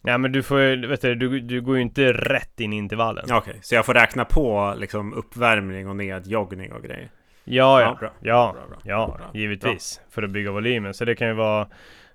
[0.00, 3.24] Nej men du får vet du, du, du går ju inte rätt in i intervallen.
[3.28, 7.10] Ja, Okej, så jag får räkna på liksom uppvärmning och nedjoggning och grejer.
[7.44, 8.12] Ja, Ja, ja, bra.
[8.20, 10.00] ja, Bra, bra, ja, givetvis.
[10.10, 10.94] För att bygga volymen.
[10.94, 11.68] Så det kan ju vara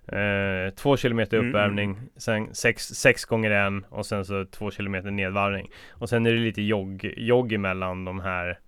[0.07, 5.11] eh, två kilometer Mm, uppvärmning, sen sex, sex gånger en och sen så två kilometer
[5.11, 5.71] nedvarvning.
[5.91, 8.59] Och sen är det lite jogg, jogg emellan de här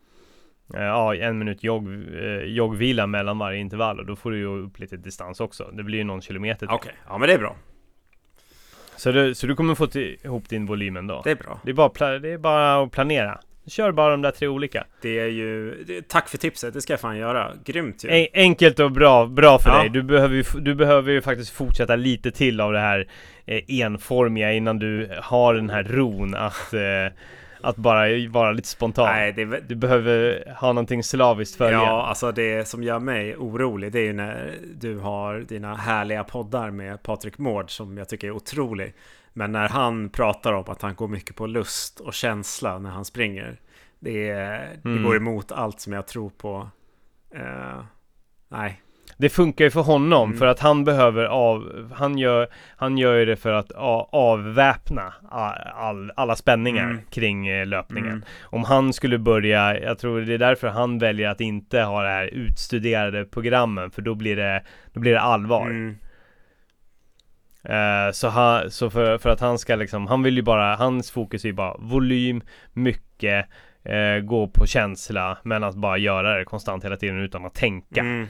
[0.76, 4.46] eh, Ja, en minut jogg, eh, joggvila mellan varje intervall och då får du ju
[4.46, 5.70] upp lite distans också.
[5.74, 6.68] Det blir ju någon kilometer.
[6.72, 7.56] Okej, ja men det är bra.
[8.98, 11.22] Så, du, så du kommer få till, ihop din volym ändå.
[11.24, 11.60] Det är bra.
[11.64, 13.40] Det är, bara, det är bara att planera.
[13.68, 14.86] Kör bara de där tre olika.
[15.02, 15.84] Det är ju...
[15.88, 17.52] Det, tack för tipset, det ska jag fan göra.
[17.66, 18.10] Grymt ju.
[18.10, 19.78] En, enkelt och bra, bra för Ja.
[19.80, 19.90] dig.
[19.90, 23.08] Du behöver, ju, du behöver ju faktiskt fortsätta lite till av det här
[23.46, 26.80] eh, enformiga innan du har den här ron att, eh,
[27.62, 29.06] att bara vara lite spontan.
[29.06, 31.78] Nej, det Du behöver ha någonting slaviskt följa.
[31.78, 36.24] Ja, alltså det som gör mig orolig det är ju när du har dina härliga
[36.24, 38.94] poddar med Patrik Mård som jag tycker är otrolig.
[39.38, 43.06] Men när han pratar om att han går mycket på lust och känsla när han
[43.06, 43.60] springer.
[44.00, 45.04] Det, är, det Mm.
[45.04, 46.70] går emot allt som jag tror på.
[47.36, 47.84] Eh,
[48.50, 48.82] nej,
[49.18, 50.38] Det funkar ju för honom Mm.
[50.40, 53.72] för att han behöver av, han gör, han gör ju det för att
[54.12, 57.02] avväpna all, all, alla spänningar Mm.
[57.10, 58.12] kring eh, löpningen.
[58.12, 58.24] Mm.
[58.44, 62.10] Om han skulle börja, jag tror det är därför han väljer att inte ha det
[62.10, 65.96] här utstuderade programmen för då blir det, då blir det allvar.
[67.66, 71.12] Eh, så han, så för, för att han ska liksom, han vill ju bara, hans
[71.12, 72.42] fokus är ju bara volym,
[72.74, 73.48] mycket,
[73.84, 78.02] eh, gå på känsla, men att bara göra det konstant hela tiden utan att tänka.
[78.02, 78.28] Mm.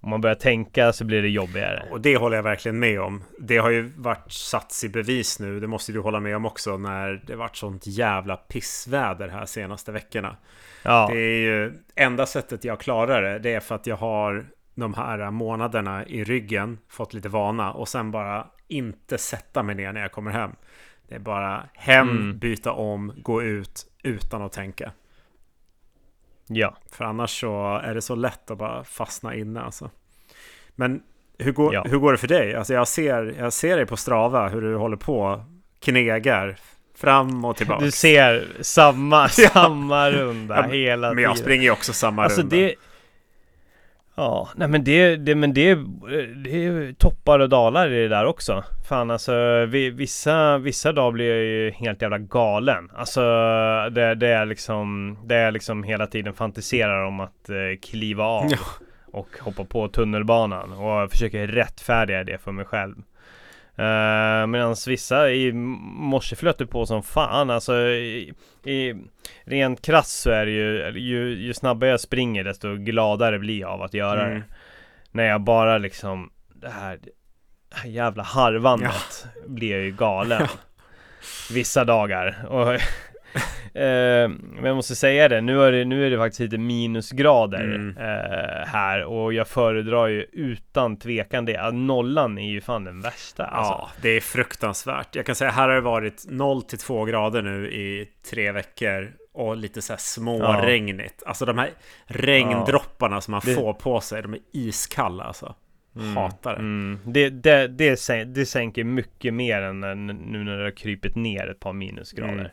[0.00, 1.82] Om man börjar tänka så blir det jobbigare.
[1.90, 3.22] Och det håller jag verkligen med om.
[3.38, 5.60] Det har ju varit satts i bevis nu.
[5.60, 9.92] Det måste du hålla med om också när det varit sånt jävla pissväder här senaste
[9.92, 10.36] veckorna.
[10.82, 13.38] Ja, Det är ju enda sättet jag klarar det.
[13.38, 17.88] Det är för att jag har de här månaderna i ryggen fått lite vana och
[17.88, 20.50] sen bara inte sätta mig ner när jag kommer hem.
[21.08, 22.38] Det är bara hem, Mm.
[22.38, 24.92] byta om, gå ut utan att tänka.
[26.48, 26.76] ja.
[26.92, 29.90] För annars så är det så lätt att bara fastna inne alltså.
[30.74, 31.02] Men
[31.38, 31.84] hur går, Ja.
[31.88, 32.54] hur går det för dig?
[32.54, 35.44] Alltså jag ser, jag ser dig på Strava hur du håller på
[35.80, 36.56] knegar
[36.94, 37.84] Fram och tillbaka.
[37.84, 41.14] Du ser samma, samma runda Ja, hela tiden.
[41.14, 42.56] Men jag springer ju också samma Alltså runda.
[42.56, 42.74] det...
[44.16, 45.74] Ja, nej men det, det, men det,
[46.44, 48.64] det är toppar och dalar i det där också.
[48.88, 52.90] Fan alltså, vi, vissa, vissa dagar blir jag ju helt jävla galen.
[52.94, 53.20] Alltså,
[53.90, 58.46] det, det är liksom, det är liksom hela tiden fantiserar om att eh, kliva av.
[58.50, 58.58] Ja.
[59.12, 62.94] Och hoppa på tunnelbanan och försöker rättfärdiga det för mig själv.
[63.78, 68.32] Uh, Medan vissa i morse flöt på som fan alltså i,
[68.64, 68.94] i,
[69.44, 73.70] Rent krass så är det ju, ju Ju snabbare jag springer desto gladare blir jag
[73.70, 74.34] av att göra Mm.
[74.38, 74.44] det.
[75.10, 76.98] När jag bara liksom Det här,
[77.70, 80.46] det här jävla harvandet Blir jag ju galen
[81.52, 82.46] Vissa dagar.
[82.48, 82.80] Och
[83.74, 87.64] eh, Men jag måste säga det, nu är det, nu är det faktiskt lite minusgrader
[87.64, 87.96] Mm.
[87.98, 91.52] eh, här och jag föredrar ju utan tvekan det.
[91.52, 93.72] Ja, Nollan är ju fan den värsta alltså.
[93.72, 95.16] Ja, det är fruktansvärt.
[95.16, 99.12] Jag kan säga här har det varit 0 till 2 grader nu i tre veckor
[99.34, 101.22] och lite så här småregnigt.
[101.26, 101.70] Alltså de här
[102.06, 105.54] regndropparna som man Det- får på sig, de är iskalla alltså.
[106.14, 106.58] Hatar det.
[106.58, 106.98] Mm.
[107.04, 111.60] Det, det, det, det sänker mycket mer än nu när det har krypit ner ett
[111.60, 112.32] par minusgrader.
[112.32, 112.46] Mm.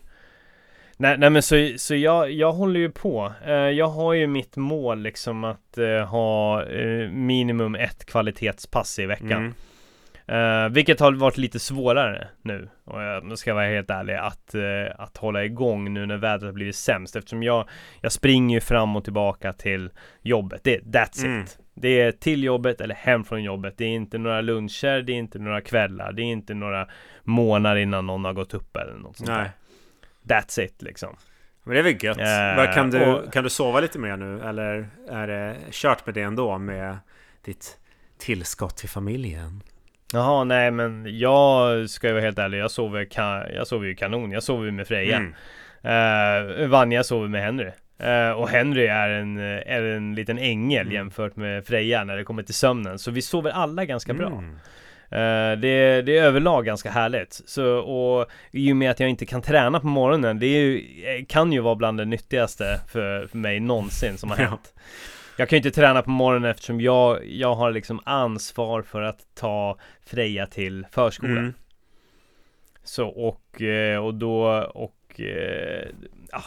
[1.04, 3.34] Nej, nej men så, så jag, jag håller ju på.
[3.46, 9.06] Eh, jag har ju mitt mål liksom att eh, ha eh, minimum ett kvalitetspass i
[9.06, 9.32] veckan.
[9.32, 9.54] Mm.
[10.66, 12.70] Eh, vilket har varit lite svårare nu.
[12.86, 14.62] Och jag ska vara helt ärlig att, eh,
[14.98, 17.16] att hålla igång nu när vädret har blivit sämst.
[17.16, 17.70] Eftersom jag,
[18.02, 19.90] jag springer ju fram och tillbaka till
[20.22, 20.62] jobbet.
[20.64, 21.44] Det, that's Mm.
[21.44, 21.58] it.
[21.76, 23.78] Det är till jobbet eller hem från jobbet.
[23.78, 26.88] Det är inte några luncher, det är inte några kvällar, det är inte några
[27.24, 29.38] månader innan någon har gått upp eller något sånt Nej.
[29.38, 29.52] där.
[30.28, 31.16] That's it liksom.
[31.64, 32.18] Men det är väl gött.
[32.58, 34.42] Vad kan, du, och- kan du sova lite mer nu?
[34.44, 36.98] Eller är det kört med det ändå med
[37.46, 37.78] ditt
[38.20, 39.62] tillskott till familjen?
[40.14, 42.58] Jaha, nej men jag ska ju vara helt ärlig.
[42.60, 44.32] Jag sover, ka- jag sover ju kanon.
[44.32, 45.18] Jag sover ju med Freja.
[45.18, 45.34] Mm.
[46.62, 47.72] Uh, Vanja sover med Henry.
[48.00, 50.94] Eh, och Henry är en, är en liten ängel Mm.
[50.94, 53.00] jämfört med Freja när det kommer till sömnen.
[53.00, 54.28] Så vi sover alla ganska bra.
[54.28, 54.60] Mm.
[55.14, 57.42] Eh, det, det är överlag ganska härligt.
[57.46, 61.26] Så, och i och med att jag inte kan träna på morgonen, det ju, eh,
[61.26, 64.44] kan ju vara bland det nyttigaste för, för mig någonsin som har Ja.
[64.50, 64.74] hänt.
[65.38, 69.20] Jag kan ju inte träna på morgonen eftersom jag, jag har liksom ansvar för att
[69.36, 71.38] ta Freja till förskolan.
[71.38, 71.54] Mm.
[72.84, 75.20] Så och, eh, och då och
[76.32, 76.44] ja,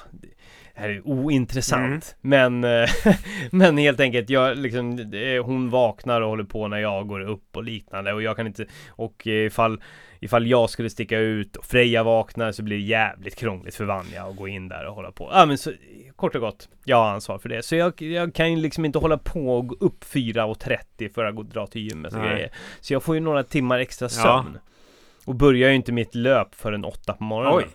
[0.77, 2.89] det här är ointressant Men eh,
[3.51, 5.13] Men helt enkelt jag liksom
[5.45, 8.67] Hon vaknar och håller på när jag går upp och liknande och jag kan inte
[8.89, 9.83] Och ifall
[10.21, 14.25] Ifall jag skulle sticka ut och Freja vaknar så blir det jävligt krångligt för Vanja
[14.25, 15.31] att gå in där och hålla på.
[15.33, 15.73] Ja men så
[16.17, 17.63] kort och gott, jag har ansvar för det.
[17.63, 21.35] Så jag, jag kan ju liksom inte hålla på och gå upp 4.30 för att
[21.35, 22.31] gå dra till gymmet och Nej.
[22.31, 22.51] grejer.
[22.81, 24.09] Så jag får ju några timmar extra Ja.
[24.09, 24.59] sömn.
[25.25, 27.59] Och börjar ju inte mitt löp förrän åtta på morgonen.
[27.59, 27.67] Oj!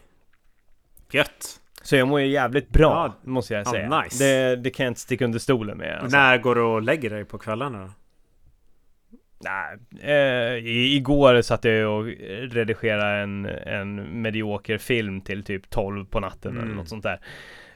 [1.12, 1.61] Gött!
[1.84, 3.30] Så jag mår ju jävligt bra, Ja.
[3.32, 4.02] måste jag Ja, säga.
[4.02, 4.24] nice.
[4.24, 5.98] det, det kan jag inte sticka under stolen med.
[6.02, 6.18] Alltså.
[6.18, 7.90] När går du och lägger dig på kvällarna då?
[9.44, 9.78] Nej,
[10.16, 12.06] eh, igår satt jag och
[12.54, 16.76] redigerade en, en medioker film till typ 12 på natten eller Mm.
[16.76, 17.20] något sånt där.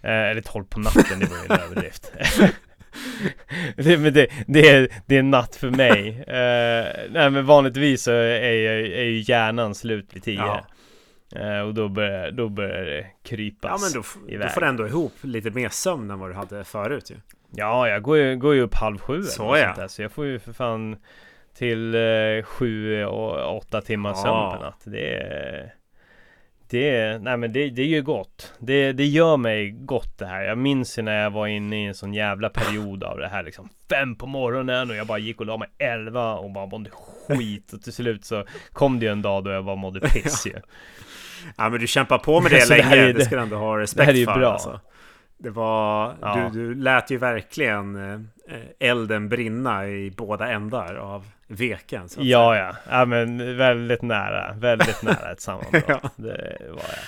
[0.02, 2.14] Eh, eller 12 på natten, det var ju en överdrift.
[3.76, 6.08] det, men det, det, är, det är natt för mig.
[6.28, 10.36] Eh, nej men vanligtvis så är, jag, är ju hjärnan slut vid 10.
[10.36, 10.66] Ja.
[11.36, 13.72] Eh, och då börjar, då börjar det krypas.
[13.72, 14.52] Ja men då, f- då iväg.
[14.52, 17.16] får du ändå ihop lite mer sömn än vad du hade förut ju.
[17.52, 19.66] Ja, jag går ju, går ju upp halv sju eller Så ja.
[19.66, 20.96] sånt där, så jag får ju för fan
[21.58, 24.16] till eh, sju och åtta timmar Ja.
[24.16, 24.82] sömn per natt.
[24.84, 25.74] Det är...
[26.70, 28.54] Det nej men det, det är ju gott.
[28.60, 30.44] Det, det gör mig gott det här.
[30.44, 33.44] Jag minns ju när jag var inne i en sån jävla period av det här
[33.44, 36.90] liksom Fem på morgonen och jag bara gick och la mig elva och bara mådde
[37.28, 40.46] skit och till slut så kom det ju en dag då jag bara mådde piss
[40.48, 40.56] ju.
[41.58, 43.42] Ja men du kämpar på med det det länge, här är det, det- ska du
[43.42, 44.52] ändå ha det respekt här är ju för bra.
[44.54, 44.80] alltså.
[45.38, 46.50] Det var, Ja.
[46.54, 52.10] du, du lät ju verkligen eh, elden brinna i båda ändar av veken.
[52.10, 52.76] Så Ja, ja.
[52.90, 54.54] Ja, men väldigt nära.
[54.54, 55.84] Väldigt nära ett sammanbrott.
[55.88, 56.00] Ja.
[56.16, 57.06] Det var jag.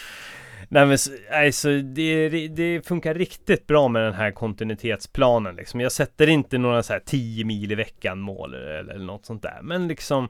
[0.70, 5.82] Nej men så- alltså, det, det funkar riktigt bra med den här kontinuitetsplanen liksom.
[5.82, 9.42] Jag sätter inte några så här 10 mil i veckan mål eller, eller något sånt
[9.42, 9.60] där.
[9.62, 10.28] Men liksom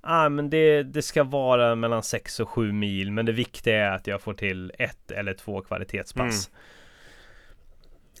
[0.00, 3.12] ah, men det, det ska vara mellan 6 och 7 mil.
[3.12, 6.50] Men det viktiga är att jag får till ett eller två kvalitetspass.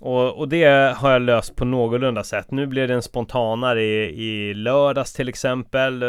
[0.00, 2.50] Och, och det har jag löst på någorlunda sätt.
[2.50, 6.02] Nu blev det en spontanare i, i lördags till exempel.
[6.02, 6.08] Eh,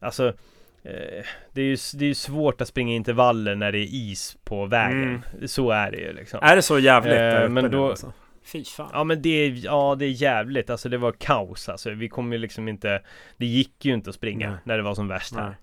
[0.00, 0.26] Alltså
[0.84, 4.66] eh, det är ju det är svårt att springa intervaller när det är is på
[4.66, 5.22] vägen.
[5.46, 6.38] Så är det ju liksom.
[6.42, 8.12] Är det så jävligt Eh, men då- alltså?
[8.46, 8.90] Fy fan.
[8.92, 11.90] Ja men det är, ja det är jävligt, alltså det var kaos alltså.
[11.90, 13.02] Vi kom ju liksom inte
[13.36, 14.58] Det gick ju inte att springa Nej.
[14.64, 15.44] när det var som värst Nej.
[15.44, 15.56] här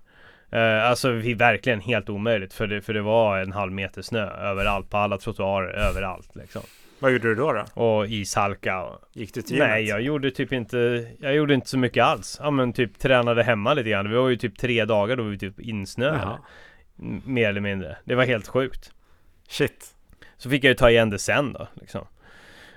[0.54, 4.30] Eh, alltså vi, verkligen helt omöjligt för det, för det var en halv meter snö
[4.30, 6.62] överallt på alla trottoarer överallt liksom.
[6.98, 7.52] Vad gjorde du då?
[7.52, 7.82] då?
[7.82, 8.86] Och ishalka.
[9.12, 9.68] Gick du till gymmet?
[9.68, 12.38] Nej, jag gjorde typ inte, jag gjorde inte så mycket alls.
[12.42, 14.10] Ja men typ tränade hemma lite grann.
[14.10, 16.38] Vi var ju typ tre dagar då vi typ insnöade.
[17.24, 17.96] Mer eller mindre.
[18.04, 18.92] Det var helt sjukt.
[19.48, 19.94] Shit.
[20.36, 22.06] Så fick jag ju ta igen det sen då liksom.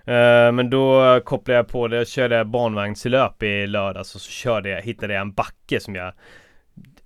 [0.07, 4.69] Eh, men då kopplade jag på det, körde jag barnvagnslöp i lördags och så körde
[4.69, 6.13] jag, hittade jag en backe som jag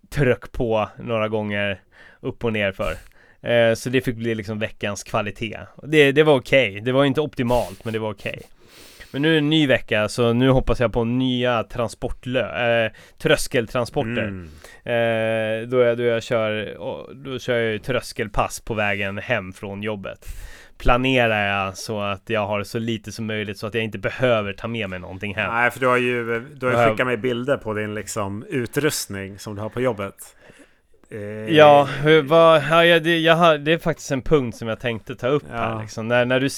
[0.09, 1.81] tryck på några gånger
[2.19, 2.91] upp och ner för.
[3.49, 5.59] Eh, så det fick bli liksom veckans kvalitet.
[5.83, 6.81] Det, det var okej.
[6.81, 8.41] Det var inte optimalt, men det var okej.
[9.11, 12.85] Men nu är det en ny vecka, så nu hoppas jag på nya transportlö...
[12.85, 14.23] Eh, tröskeltransporter.
[14.23, 14.49] Mm.
[14.83, 16.77] Eh, då, jag, då jag kör,
[17.13, 20.25] då kör jag tröskelpass på vägen hem från jobbet.
[20.81, 24.53] Planerar jag så att jag har så lite som möjligt så att jag inte behöver
[24.53, 25.53] ta med mig någonting hem.
[25.53, 29.39] Nej, för du har ju du har ju skickat mig bilder på din liksom utrustning
[29.39, 30.15] som du har på jobbet.
[31.11, 31.19] Eh,
[31.55, 31.87] Ja,
[32.23, 35.55] vad, ja, det, jag det är faktiskt en punkt som jag tänkte ta upp Ja.
[35.55, 36.07] här liksom.
[36.07, 36.49] När, när du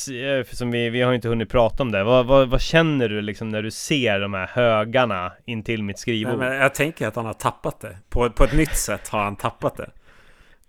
[0.43, 2.03] för som vi, vi har ju inte hunnit prata om det.
[2.03, 6.01] Vad, vad, vad känner du liksom när du ser de här högarna intill mitt Nej,
[6.01, 6.39] skrivbord?
[6.39, 7.97] men jag tänker att han har tappat det.
[8.09, 9.89] På, på ett nytt sätt har han tappat det.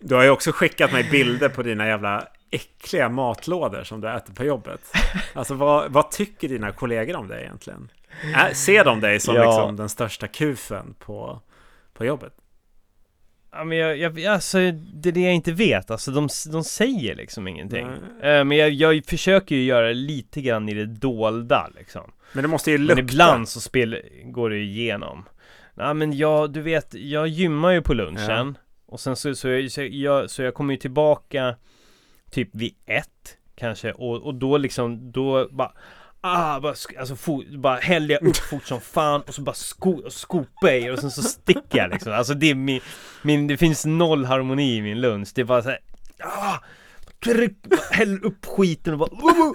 [0.01, 4.35] Du har ju också skickat mig bilder på dina jävla äckliga matlådor som du äter
[4.35, 4.81] på jobbet.
[5.35, 7.91] Alltså vad, vad tycker dina kollegor om det egentligen?
[8.35, 9.45] Äh, ser de dig som Ja.
[9.45, 11.41] liksom den största kufen på,
[11.95, 12.33] på jobbet?
[13.53, 14.59] Ja men jag, jag, alltså
[14.95, 17.89] det är det jag inte vet, alltså de, de säger liksom ingenting.
[18.21, 18.39] Nej.
[18.39, 22.13] Eh, men jag, jag försöker ju göra lite grann i det dolda liksom.
[22.33, 22.95] Men det måste ju lukta.
[22.95, 25.25] Men ibland så spel, går det igenom.
[25.75, 28.59] Nej men jag, du vet, jag gymmar ju på lunchen.
[28.87, 31.57] Och sen så, så, jag, så, jag, så jag kommer ju tillbaka
[32.35, 33.93] typ vid ett kanske.
[33.93, 35.73] Och, och då liksom, då bara
[36.27, 40.11] Ah, bara, alltså fo- bara häller jag upp fort som fan och så bara sko-
[40.11, 42.13] skopar jag och sen så sticker jag liksom.
[42.13, 42.81] Alltså det är min,
[43.23, 45.29] min, det finns noll harmoni i min lunch.
[45.35, 45.79] Det är bara såhär,
[46.21, 46.57] ah,
[47.25, 47.57] tryck,
[47.91, 49.55] häller upp skiten och bara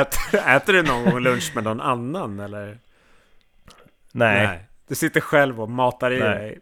[0.00, 2.78] Äter, äter du någon gång lunch med någon annan eller?
[4.12, 6.28] Nej, Du sitter själv och matar i Nej.
[6.38, 6.58] dig.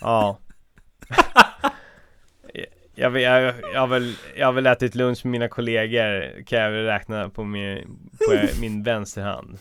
[0.00, 0.38] ja.
[2.94, 6.58] Jag, vill- jag, jag, har väl, jag har väl ätit lunch med mina kollegor kan
[6.60, 9.58] jag väl räkna på min, på min vänsterhand.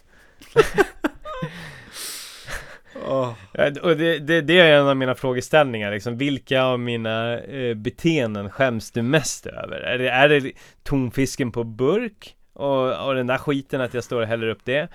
[3.08, 3.36] Ja,
[3.82, 6.18] Och det, det, det är en av mina frågeställningar liksom.
[6.18, 9.78] Vilka av mina eh, beteenden skäms du mest över?
[9.80, 10.52] Är det, är det
[10.84, 12.36] tonfisken på burk?
[12.54, 14.88] Och, och den där skiten att jag står och häller upp det?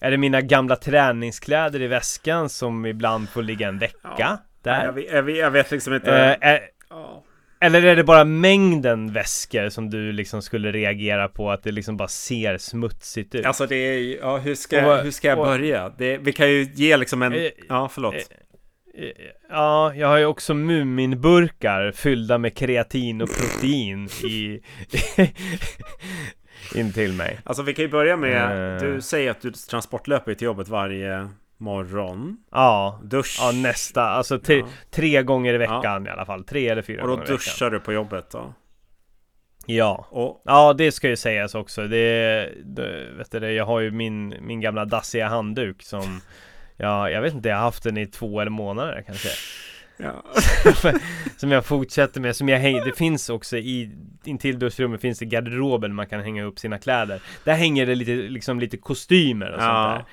[0.00, 4.08] Är det mina gamla träningskläder i väskan som ibland får ligga en vecka?
[4.18, 4.38] Ja.
[4.62, 4.84] Där?
[4.84, 6.12] Jag, vet- jag, vet- jag vet liksom inte.
[6.40, 7.24] Eh, är, Ja.
[7.62, 11.96] Eller är det bara mängden väskor som du liksom skulle reagera på att det liksom
[11.96, 13.46] bara ser smutsigt ut?
[13.46, 15.88] Alltså det är ju, ja hur ska, Och hur ska jag och- börja?
[15.98, 18.14] Det, vi kan ju ge liksom en, Eh, ja förlåt.
[18.14, 18.20] Eh,
[19.50, 24.60] Ja, jag har ju också Muminburkar fyllda med kreatin och protein i
[26.74, 27.38] in till mig.
[27.44, 31.28] Alltså vi kan ju börja med, du säger att du transportlöper till jobbet varje
[31.62, 32.36] morgon.
[32.50, 33.36] Ja, Dusch.
[33.40, 34.66] ja nästa, alltså tre, Ja.
[34.90, 36.44] tre gånger i veckan i alla fall.
[36.44, 37.36] Tre eller fyra Och då gånger i veckan.
[37.36, 38.54] duschar du på jobbet då?
[39.66, 40.06] Ja.
[40.10, 41.88] Och Ja, det ska ju sägas också.
[41.88, 46.20] Det, det vet du, jag har ju min, min gamla dassiga handduk som
[46.76, 49.28] Ja, jag vet inte, jag har haft den i två eller månader kanske
[49.96, 50.24] ja.
[51.36, 53.90] Som jag fortsätter med, som jag hänger, det finns också i
[54.24, 58.12] Intill duschrummet finns det garderoben man kan hänga upp sina kläder Där hänger det lite,
[58.12, 59.88] liksom lite kostymer och sånt Ja.
[59.98, 60.04] där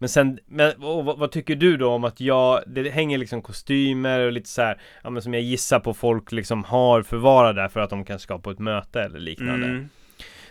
[0.00, 4.20] Men sen, men vad, vad tycker du då om att jag, det hänger liksom kostymer
[4.20, 7.68] och lite så här, Ja men som jag gissar på folk liksom har förvarade där
[7.68, 9.88] för att de kanske ska på ett möte eller liknande Mm.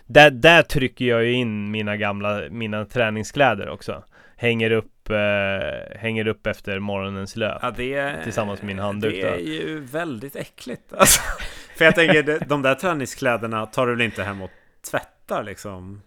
[0.06, 4.04] där, där trycker jag ju in mina gamla, mina träningskläder också
[4.40, 9.22] Hänger upp, eh, hänger upp efter morgonens löp Ja, det Tillsammans med min handduk Det
[9.30, 10.94] är ju väldigt äckligt.
[10.94, 11.22] Alltså,
[11.78, 14.52] för jag tänker, de- där träningskläderna tar du väl inte hem och
[14.92, 16.02] tvättar liksom?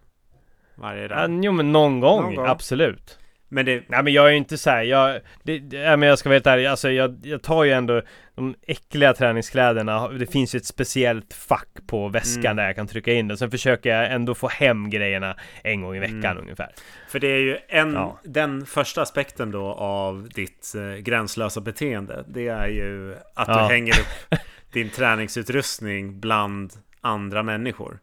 [0.74, 1.40] Varje Ja, dag?
[1.44, 2.46] jo men någon gång, Någon gång.
[2.46, 3.18] absolut
[3.53, 6.29] Men det, Nej men jag är ju inte såhär, jag, det, det, men jag ska
[6.29, 8.03] vara helt ärlig, alltså jag, jag tar ju ändå
[8.35, 12.57] de äckliga träningskläderna, det finns ju ett speciellt fack på väskan Mm.
[12.57, 15.97] där jag kan trycka in det, sen försöker jag ändå få hem grejerna en gång
[15.97, 16.39] i veckan Mm.
[16.43, 16.71] ungefär
[17.09, 18.18] För det är ju en, Ja.
[18.24, 22.24] den första aspekten då av ditt eh, gränslösa beteende.
[22.29, 23.55] Det är ju att Ja.
[23.68, 24.39] du hänger upp
[24.72, 27.99] din träningsutrustning bland andra människor.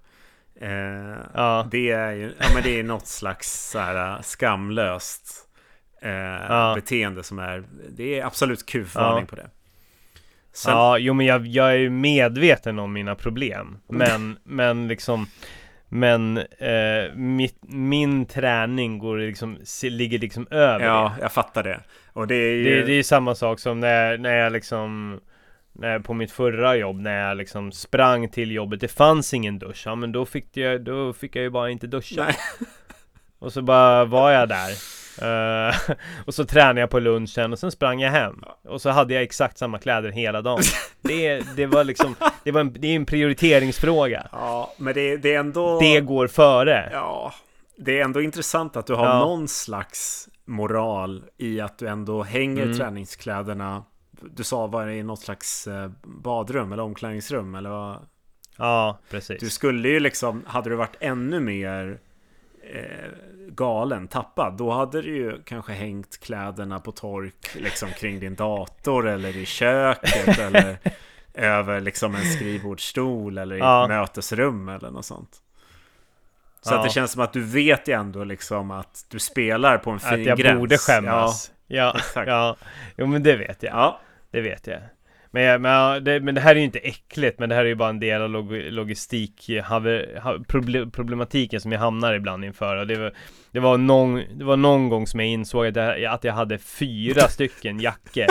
[0.62, 0.70] Eh,
[1.34, 5.47] Ja, Det är ju ja, men det är något slags så här, eh, skamlöst
[6.02, 6.12] eh,
[6.50, 6.72] Ja.
[6.76, 7.64] beteende som är...
[7.90, 9.28] Det är absolut kufvarning Ja.
[9.30, 9.50] på det.
[10.54, 15.28] Sen, ja jo men jag, jag är ju medveten om mina problem Men, men liksom
[15.90, 21.80] Men eh, mitt, min träning går liksom, ligger liksom över Ja, jag fattar det.
[22.14, 22.64] Och det är ju...
[22.64, 25.20] Det, det är samma sak som när, när jag liksom
[25.74, 29.84] när, På mitt förra jobb när jag liksom sprang till jobbet Det fanns ingen dusch,
[29.86, 32.36] ja men då fick jag, då fick jag ju bara inte duscha Nej.
[33.40, 34.72] Och så bara var jag där
[35.22, 35.76] Eh,
[36.26, 39.24] Och så tränade jag på lunchen och sen sprang jag hem Och så hade jag
[39.24, 40.64] exakt samma kläder hela dagen
[41.02, 45.34] Det, det var liksom Det var en, det är en prioriteringsfråga Ja, men det, det
[45.36, 45.80] är ändå...
[45.80, 47.34] Det går före Ja,
[47.78, 49.20] det är ändå intressant att du har Ja.
[49.20, 52.78] någon slags moral i att du ändå hänger Mm.
[52.78, 53.84] träningskläderna.
[54.12, 57.98] Du sa var det i något slags eh, badrum eller omklädningsrum eller vad?
[58.58, 62.00] Ja, precis Du skulle ju liksom, hade du varit ännu mer
[62.74, 63.10] eh,
[63.48, 69.08] galen, tappad, då hade du ju kanske hängt kläderna på tork liksom kring din dator
[69.08, 70.78] eller i köket eller
[71.34, 73.84] över liksom en skrivbordsstol eller i Ja.
[73.84, 75.42] ett mötesrum eller något sånt.
[76.62, 76.78] Så Ja.
[76.78, 80.00] att det känns som att du vet ju ändå liksom att du spelar på en
[80.00, 80.60] fin Att jag gräns.
[80.60, 82.28] borde skämmas Ja, exakt.
[82.28, 82.56] ja,
[82.98, 84.00] jo men det vet jag Ja,
[84.32, 84.80] Det vet jag.
[85.32, 87.76] Men, men, det, men det här är ju inte äckligt, men det här är ju
[87.76, 90.40] bara en del av log, logistik haver, ha,
[90.92, 92.78] problematiken som jag hamnar ibland inför.
[92.78, 93.14] Och det, var,
[93.52, 96.58] det, var någon, det var någon gång som jag insåg att jag, att jag hade
[96.58, 98.26] fyra stycken jackor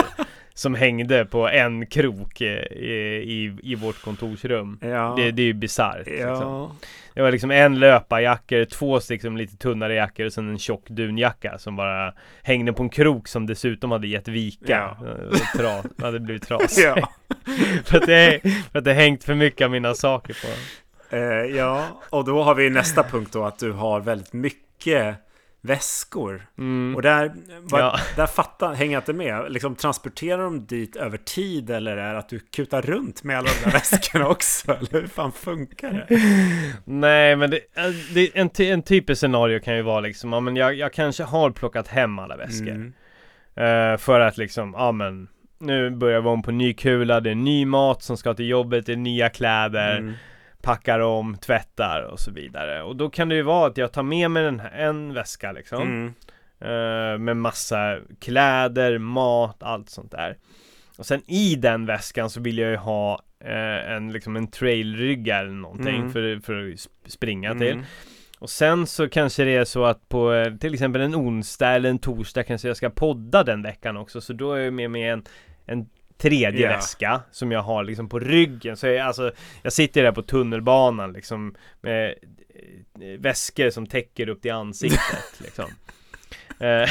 [0.57, 4.79] som hängde på en krok eh, i, i, i vårt kontorsrum.
[4.81, 5.13] ja.
[5.17, 6.05] Det, det är ju bisarrt.
[6.07, 6.27] Liksom.
[6.27, 6.75] ja.
[7.13, 11.57] Det var liksom en löparjacka, två liksom lite tunnare jackor och sen en tjock dunjacka
[11.57, 14.95] som bara hängde på en krok som dessutom hade gett vika.
[14.99, 15.15] Ja.
[15.29, 16.83] Och Tra, hade blivit trasig.
[16.85, 17.09] ja.
[17.85, 18.39] för, att det,
[18.71, 20.47] för att det hängt för mycket av mina saker på
[21.09, 25.15] Eh, ja, och då har vi nästa punkt då att du har väldigt mycket
[25.61, 26.47] väskor.
[26.57, 26.95] mm.
[26.95, 27.31] Och där,
[27.61, 27.99] var, Ja.
[28.15, 29.51] där fattar, hänger jag inte med.
[29.51, 33.49] Liksom, transporterar de dit över tid eller är det att du kutar runt med alla
[33.63, 34.71] de där väskorna också?
[34.71, 36.19] Eller hur fan funkar det?
[36.85, 40.55] Nej men det, äh, det, en, en typisk scenario kan ju vara liksom, ja men
[40.55, 42.69] jag, jag kanske har plockat hem alla väskor.
[42.69, 42.93] Mm.
[43.55, 45.27] Eh, för att liksom, ja men
[45.59, 48.85] nu börjar vi om på ny kula, det är ny mat som ska till jobbet,
[48.85, 49.97] det är nya kläder.
[49.97, 50.13] Mm.
[50.67, 52.83] Packar om, tvättar och så vidare.
[52.83, 55.51] Och då kan det ju vara att jag tar med mig den här, en väska
[55.51, 55.81] liksom.
[55.81, 56.13] Mm.
[56.59, 60.37] eh, med massa kläder, mat, allt sånt där.
[60.97, 65.37] Och sen i den väskan så vill jag ju ha eh, en, liksom en trailrygga
[65.39, 66.11] eller någonting Mm.
[66.11, 67.71] för, för att sp- springa till.
[67.73, 67.85] Mm.
[68.39, 71.89] Och sen så kanske det är så att på eh, till exempel en onsdag eller
[71.89, 74.21] en torsdag kanske jag ska podda den veckan också.
[74.21, 75.23] Så då är jag med mig en,
[75.65, 76.69] en tredje Ja.
[76.69, 78.77] väska som jag har liksom på ryggen.
[78.77, 79.31] Så jag, alltså,
[79.63, 82.15] jag sitter där på tunnelbanan liksom med
[83.01, 85.65] eh, väskor som täcker upp till ansiktet liksom.
[86.59, 86.89] Eh,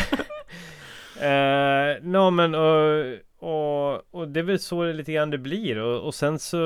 [1.31, 3.05] eh, no, men och,
[3.39, 6.61] och, och det är väl så det lite grann det blir och, och sen så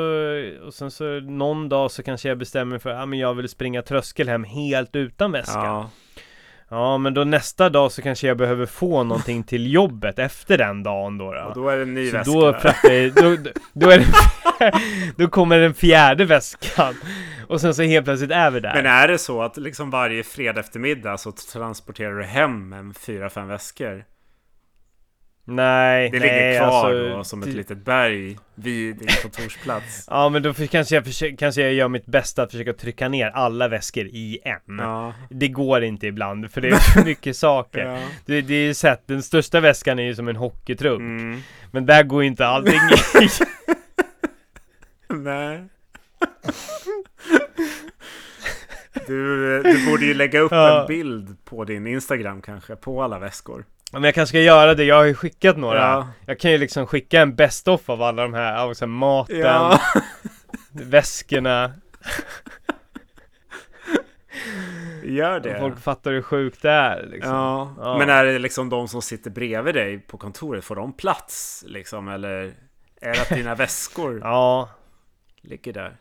[0.66, 3.34] och sen så någon dag så kanske jag bestämmer mig för att ah, men jag
[3.34, 5.52] vill springa tröskel hem helt utan väska.
[5.58, 5.90] Ja.
[6.70, 10.82] Ja, men då nästa dag så kanske jag behöver få någonting till jobbet efter den
[10.82, 11.32] dagen då.
[11.32, 11.40] då.
[11.40, 13.12] och då är det en ny så väska.
[13.14, 14.06] då, då, då, är det,
[15.16, 16.94] då kommer den fjärde väskan
[17.48, 18.74] och sen så helt plötsligt är vi där.
[18.74, 23.30] Men är det så att liksom varje fredag eftermiddag så transporterar du hem en fyra,
[23.30, 24.04] fem väskor?
[25.44, 30.06] Nej, Det nej, ligger kvar alltså, då som ett litet berg vid din kontorsplats.
[30.10, 33.08] Ja men då för, kanske, jag försöker, kanske jag gör mitt bästa att försöka trycka
[33.08, 34.78] ner alla väskor i en.
[34.78, 37.80] Ja, Det går inte ibland för det är för mycket saker.
[37.84, 37.98] ja.
[38.26, 40.98] Det, det är ju sett, den största väskan är ju som en hockeytrupp.
[41.00, 41.40] Mm.
[41.70, 43.28] Men där går inte allting i.
[45.14, 45.64] Nej.
[49.06, 50.80] Du, du borde ju lägga upp Ja.
[50.80, 53.64] en bild på din Instagram kanske, på alla väskor.
[53.92, 55.78] Men jag kanske ska göra det, jag har ju skickat några.
[55.80, 56.08] Ja.
[56.26, 59.38] Jag kan ju liksom skicka en best-of av alla de här, av så här maten,
[59.38, 59.80] Ja.
[60.72, 61.72] väskorna.
[65.04, 65.58] Gör det.
[65.60, 67.32] Folk fattar hur sjukt det är liksom.
[67.32, 67.74] Ja.
[67.78, 67.98] Ja.
[67.98, 72.08] Men är det liksom de som sitter bredvid dig på kontoret, får de plats liksom?
[72.08, 72.52] Eller
[73.00, 74.68] är det att dina väskor Ja,
[75.42, 75.96] ligger där?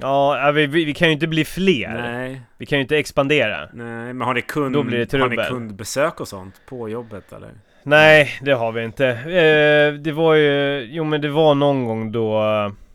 [0.00, 1.94] Ja vi, vi, vi kan ju inte bli fler.
[1.94, 3.68] Nej, Vi kan ju inte expandera.
[3.72, 7.32] nej, men har ni, kund, Då blir det har ni kundbesök och sånt på jobbet
[7.32, 7.50] eller?
[7.82, 9.06] Nej, det har vi inte.
[9.08, 12.42] Eh, det var ju, jo men det var någon gång då,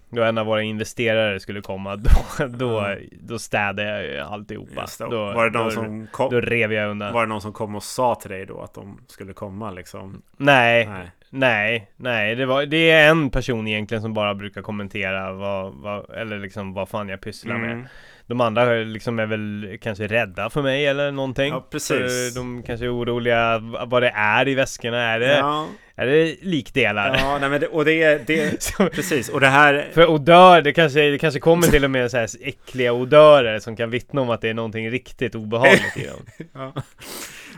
[0.10, 1.96] då en av våra investerare skulle komma.
[2.38, 4.82] Då, då, då städade jag ju alltihopa.
[4.82, 5.06] Just det.
[5.06, 7.14] Då, var, det någon då, som kom, då rev jag undan.
[7.14, 10.22] var det någon som kom och sa till dig då att de skulle komma liksom?
[10.38, 11.12] Nej, Nej.
[11.32, 12.36] Nej, nej.
[12.36, 16.74] Det, var, det är en person egentligen som bara brukar kommentera vad, vad eller liksom
[16.74, 17.72] vad fan jag pysslar med.
[17.72, 17.88] Mm.
[18.28, 21.54] De andra liksom är väl kanske rädda för mig eller någonting.
[21.54, 22.36] Ja, precis.
[22.36, 23.58] De kanske är oroliga
[23.88, 25.02] vad det är i väskorna.
[25.02, 27.18] Är det, Ja, är det likdelar?
[27.20, 28.20] ja nej, men det, och det är...
[28.28, 29.88] Det, Så- precis, och det här...
[29.94, 33.76] För odör, det kanske, det kanske kommer till och med så här äckliga odörer som
[33.76, 36.48] kan vittna om att det är någonting riktigt obehagligt i dem.
[36.54, 36.74] Ja.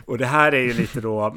[0.06, 1.36] Och det här är ju lite då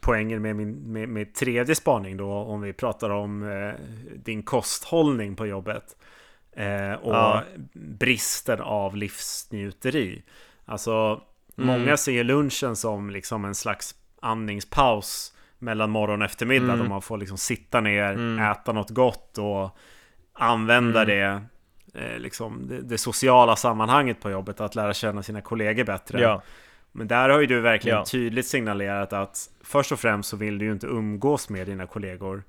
[0.00, 3.74] poängen med min med, med tredje spaning då om vi pratar om eh,
[4.16, 5.96] din kosthållning på jobbet.
[6.56, 7.42] Eh, och ja.
[7.72, 10.22] bristen av livsnjuteri.
[10.64, 10.92] Alltså
[11.58, 11.66] mm.
[11.66, 16.72] många ser lunchen som liksom en slags andningspaus mellan morgon och eftermiddag.
[16.72, 16.78] Mm.
[16.78, 18.38] Då man får liksom sitta ner, mm.
[18.38, 19.76] äta något gott och
[20.32, 21.08] använda mm.
[21.08, 21.42] det
[21.94, 26.20] eh, liksom det, det, sociala sammanhanget på jobbet, att lära känna sina kollegor bättre.
[26.20, 26.42] Ja.
[26.92, 28.04] Men där har ju du verkligen ja.
[28.04, 32.44] tydligt signalerat att först och främst så vill du ju inte umgås med dina kollegor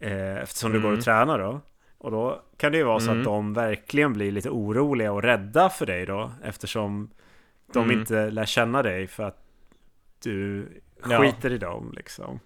[0.00, 0.82] eh, eftersom mm.
[0.82, 1.60] du går och tränar då.
[1.98, 3.24] Och då kan det ju vara så att mm.
[3.24, 7.10] de verkligen blir lite oroliga och rädda för dig då eftersom
[7.72, 7.98] de mm.
[7.98, 9.38] inte lär känna dig för att
[10.22, 10.68] du
[11.02, 11.54] skiter ja.
[11.54, 12.40] i dem liksom.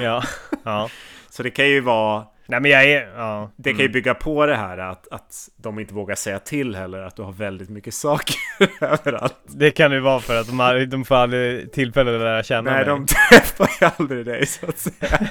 [0.00, 0.22] Ja,
[0.64, 0.90] ja.
[1.30, 3.50] Så det kan ju vara Nej men jag är, ja.
[3.56, 3.92] Det kan ju mm.
[3.92, 7.32] bygga på det här att, att de inte vågar säga till heller att du har
[7.32, 8.36] väldigt mycket saker
[8.80, 9.36] överallt.
[9.46, 12.70] Det kan ju vara för att de, har, de får aldrig tillfälle att lära känna
[12.70, 12.86] Nej, mig.
[12.86, 15.28] de träffar ju aldrig dig så att säga.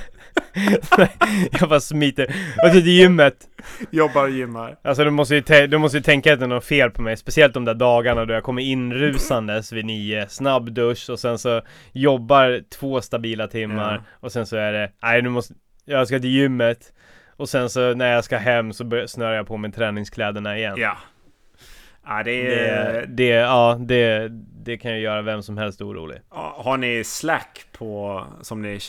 [1.60, 2.36] jag bara smiter.
[2.64, 3.36] Och till gymmet.
[3.92, 4.78] Jobbar och gymmar.
[4.82, 7.18] Alltså du måste ju, du måste ju tänka att det är något fel på mig.
[7.18, 10.30] Speciellt de där dagarna då jag kommer inrusandes vid nio.
[10.30, 11.62] Snabb dusch och sen så
[11.92, 13.94] jobbar två stabila timmar.
[13.94, 14.04] Ja.
[14.20, 15.54] Och sen så är det, nej du måste,
[15.86, 16.94] jag ska till gymmet.
[17.38, 20.76] Och sen så när jag ska hem så snörar jag på mig träningskläderna igen.
[20.78, 20.98] Ja.
[22.10, 24.28] Ja, det, det, det, ja, det,
[24.64, 26.18] det kan ju göra vem som helst orolig.
[26.30, 28.80] Har ni Slack på, som ni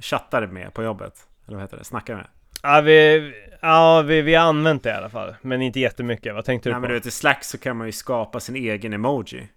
[0.00, 1.14] chattar med på jobbet?
[1.46, 1.84] Eller vad heter det?
[1.84, 2.26] Snackar med?
[2.62, 5.34] Ja, vi, ja vi, vi har använt det i alla fall.
[5.42, 6.34] Men inte jättemycket.
[6.34, 6.80] Vad tänkte du Nej, på?
[6.80, 9.48] men du vet, i Slack så kan man ju skapa sin egen emoji.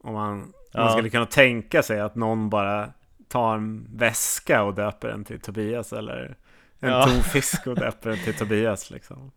[0.00, 0.80] Om man, ja.
[0.80, 2.88] man skulle kunna tänka sig att någon bara
[3.28, 6.36] tar en väska och döper den till Tobias eller
[6.80, 7.06] en ja.
[7.06, 9.32] tom fisk och den till Tobias liksom.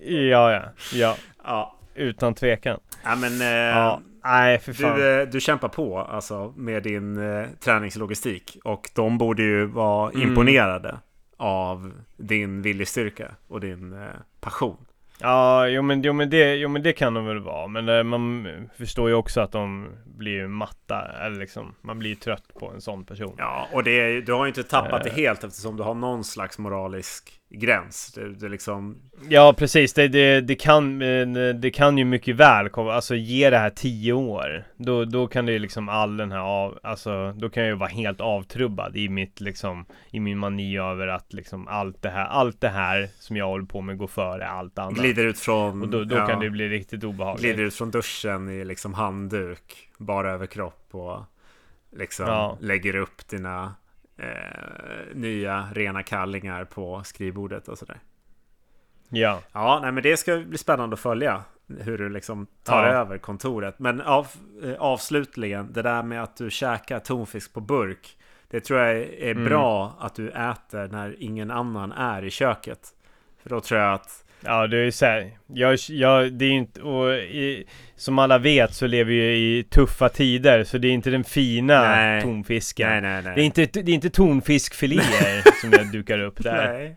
[0.00, 1.16] Ja, ja, ja.
[1.44, 1.78] ja.
[1.94, 2.80] Utan tvekan.
[3.04, 3.40] Ja, men...
[3.40, 4.00] Eh, ja.
[4.24, 4.98] Nej, för fan.
[4.98, 8.58] Du, eh, du kämpar på alltså med din eh, träningslogistik.
[8.64, 10.28] Och de borde ju vara mm.
[10.28, 10.98] imponerade
[11.36, 14.08] av din viljestyrka och din eh,
[14.40, 14.76] passion.
[15.22, 17.66] Ja, jo men, jo, men det, jo men det kan de väl vara.
[17.66, 18.46] Men eh, man
[18.78, 21.08] förstår ju också att de blir matta.
[21.26, 23.34] Eller liksom, man blir trött på en sån person.
[23.38, 26.58] Ja, och det, du har ju inte tappat det helt eftersom du har någon slags
[26.58, 28.12] moralisk gräns.
[28.14, 28.96] Det, det liksom...
[29.28, 30.98] Ja precis, det, det, det, kan,
[31.60, 34.64] det kan ju mycket väl komma, alltså ge det här tio år.
[34.76, 37.76] Då, då kan det ju liksom all den här av, alltså då kan jag ju
[37.76, 42.26] vara helt avtrubbad i mitt liksom I min mani över att liksom allt det här,
[42.26, 44.94] allt det här som jag håller på med går före allt annat.
[44.94, 47.42] Glider ut från Och då, då ja, kan det bli riktigt obehagligt.
[47.42, 51.20] Glider ut från duschen i liksom handduk Bara överkropp och
[51.96, 52.58] liksom ja.
[52.60, 53.74] lägger upp dina
[54.22, 57.98] eh, nya rena kallingar på skrivbordet och sådär.
[59.08, 59.40] Ja.
[59.52, 61.44] Ja, nej, men det ska bli spännande att följa
[61.80, 62.92] hur du liksom tar ja.
[62.92, 63.78] över kontoret.
[63.78, 64.26] Men av,
[64.64, 68.18] eh, avslutligen, det där med att du käkar tonfisk på burk.
[68.48, 69.44] Det tror jag är mm.
[69.44, 72.88] bra att du äter när ingen annan är i köket.
[73.42, 76.82] För då tror jag att Ja, det är så här, jag, jag, det är inte,
[76.82, 77.64] och i,
[77.96, 81.82] som alla vet så lever vi i tuffa tider, så det är inte den fina
[81.82, 82.22] nej.
[82.22, 82.88] tonfisken.
[82.88, 83.32] Nej, nej, nej.
[83.34, 86.72] Det är inte, det är inte tonfiskfiléer som jag dukar upp där.
[86.72, 86.96] Nej.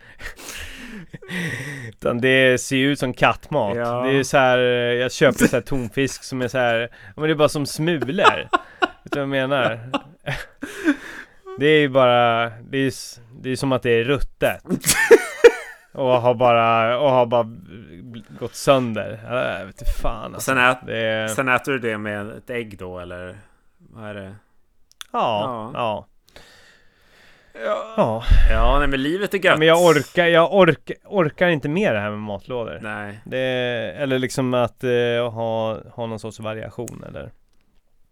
[1.89, 3.77] Utan det ser ut som kattmat.
[3.77, 4.01] Ja.
[4.01, 7.31] Det är så här, jag köper så här tonfisk som är så här, men det
[7.31, 8.49] är bara som smulor.
[9.03, 9.79] Vet du vad jag menar?
[11.59, 12.93] Det är ju bara, det är,
[13.41, 14.63] det är som att det är ruttet.
[15.95, 17.47] Och har bara, och har bara
[18.39, 19.19] gått sönder.
[19.29, 20.51] Jag vet inte fan alltså.
[20.51, 21.27] sen, ät, är...
[21.27, 23.37] sen äter du det med ett ägg då eller?
[23.77, 24.35] Vad är det?
[25.11, 26.07] Ja, ja.
[27.63, 28.23] Ja, ja.
[28.49, 29.59] ja nej, men livet är gött.
[29.59, 32.79] Men jag orkar, jag ork, orkar inte med det här med matlådor.
[32.81, 33.19] Nej.
[33.25, 33.39] Det,
[33.97, 37.31] eller liksom att uh, ha, ha någon sorts variation eller?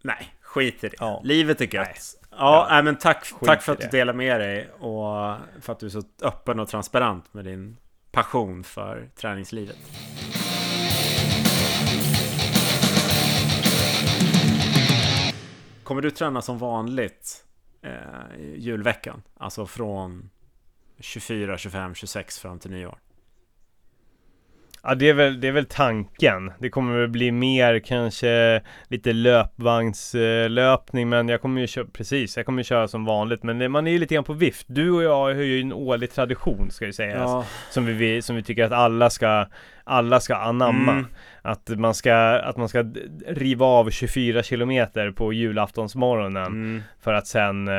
[0.03, 0.95] Nej, skit i det.
[0.99, 1.21] Ja.
[1.23, 2.15] Livet är gött.
[2.37, 2.81] Ja, ja.
[2.81, 6.01] men tack, tack för att du delar med dig och för att du är så
[6.21, 7.77] öppen och transparent med din
[8.11, 9.77] passion för träningslivet.
[15.83, 17.45] Kommer du träna som vanligt
[17.81, 19.21] eh, julveckan?
[19.37, 20.29] Alltså från
[20.99, 22.97] 24, 25, 26 fram till nyår?
[24.85, 26.51] Ja det är, väl, det är väl tanken.
[26.59, 32.45] Det kommer väl bli mer kanske lite löpvagnslöpning men jag kommer ju köra, precis, jag
[32.45, 34.65] kommer ju köra som vanligt men man är ju lite grann på vift.
[34.69, 37.17] Du och jag har ju en årlig tradition ska ju sägas.
[37.17, 37.45] Ja.
[37.69, 39.45] Som, vi, som vi tycker att alla ska,
[39.83, 40.91] alla ska anamma.
[40.91, 41.05] Mm.
[41.41, 42.85] Att, man ska, att man ska
[43.27, 46.81] riva av 24 kilometer på julaftonsmorgonen mm.
[47.03, 47.73] För att sen eh,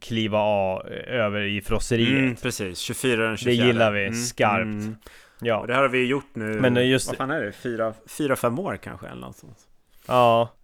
[0.00, 2.18] kliva av över i frosseriet.
[2.18, 3.62] Mm, precis, 24 den 24.
[3.62, 4.14] Det gillar vi mm.
[4.14, 4.98] skarpt.
[5.40, 5.58] Ja.
[5.58, 7.08] Och det här har vi gjort nu, Men just...
[7.08, 7.52] vad fan är det?
[7.52, 9.58] Fyra, fyra fem år kanske eller något sånt.
[10.06, 10.54] Ja.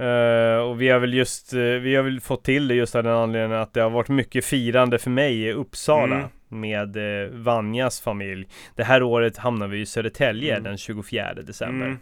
[0.00, 3.02] Uh, och vi har väl just, uh, vi har väl fått till det just av
[3.02, 6.28] den anledningen att det har varit mycket firande för mig i Uppsala mm.
[6.48, 8.48] med uh, Vanjas familj.
[8.74, 10.64] Det här året hamnar vi i Södertälje mm.
[10.64, 11.86] den 24 december.
[11.86, 11.98] Mm.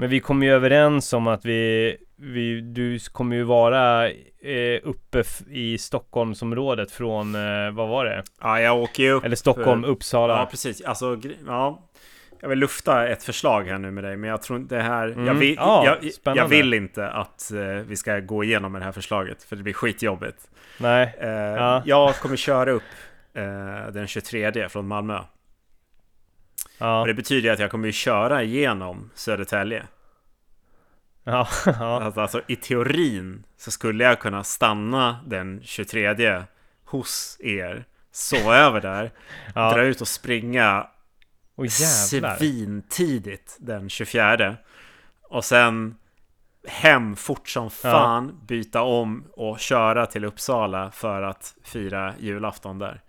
[0.00, 5.24] Men vi kom ju överens om att vi, vi du kommer ju vara eh, uppe
[5.50, 8.22] i Stockholmsområdet från, eh, vad var det?
[8.40, 9.24] Ja, jag åker ju upp.
[9.24, 10.38] Eller Stockholm, Uppsala.
[10.38, 10.82] Ja, precis.
[10.82, 11.88] Alltså, ja.
[12.40, 15.08] Jag vill lufta ett förslag här nu med dig, men jag tror inte det här...
[15.08, 15.26] Mm.
[15.26, 18.84] Jag, vill, ja, jag, jag, vill inte att eh, vi ska gå igenom med det
[18.84, 20.50] här förslaget, för det blir skitjobbigt.
[20.78, 21.14] Nej.
[21.20, 21.82] Eh, ja.
[21.84, 22.82] Jag kommer köra upp
[23.34, 25.20] eh, den 23 från Malmö.
[26.78, 27.00] Ja.
[27.00, 29.86] Och det betyder att jag kommer köra igenom Södertälje.
[31.24, 32.02] Ja, ja.
[32.02, 36.42] Alltså, alltså, i teorin så skulle jag kunna stanna den 23
[36.84, 39.10] hos er, sova över där,
[39.54, 39.74] ja.
[39.74, 40.86] dra ut och springa
[41.56, 41.66] oh,
[42.38, 44.56] svintidigt den 24.
[45.22, 45.96] Och sen
[46.68, 48.46] hem fort som fan, ja.
[48.46, 53.00] byta om och köra till Uppsala för att fira julafton där.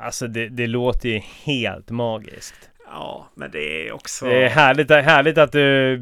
[0.00, 2.70] Alltså det, det låter ju helt magiskt.
[2.90, 4.26] Ja, men det är också...
[4.26, 5.98] Det är härligt, härligt att du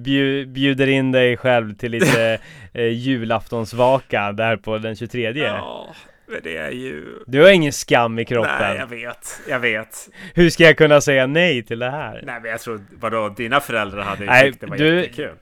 [0.47, 2.39] bjuder in dig själv till lite
[2.73, 5.33] eh, julaftonsvaka där på den 23.
[5.33, 5.95] Ja,
[6.27, 7.05] men det är ju...
[7.27, 8.57] Du har ingen skam i kroppen.
[8.61, 9.41] Nej, jag vet.
[9.49, 10.09] Jag vet.
[10.35, 12.23] Hur ska jag kunna säga nej till det här?
[12.27, 15.35] Nej, men jag tror, vadå, dina föräldrar hade ju nej, tyckt det var du, jättekul.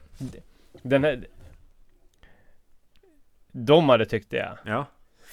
[0.81, 1.27] Den här...
[3.51, 4.85] De hade tyckt det, ja.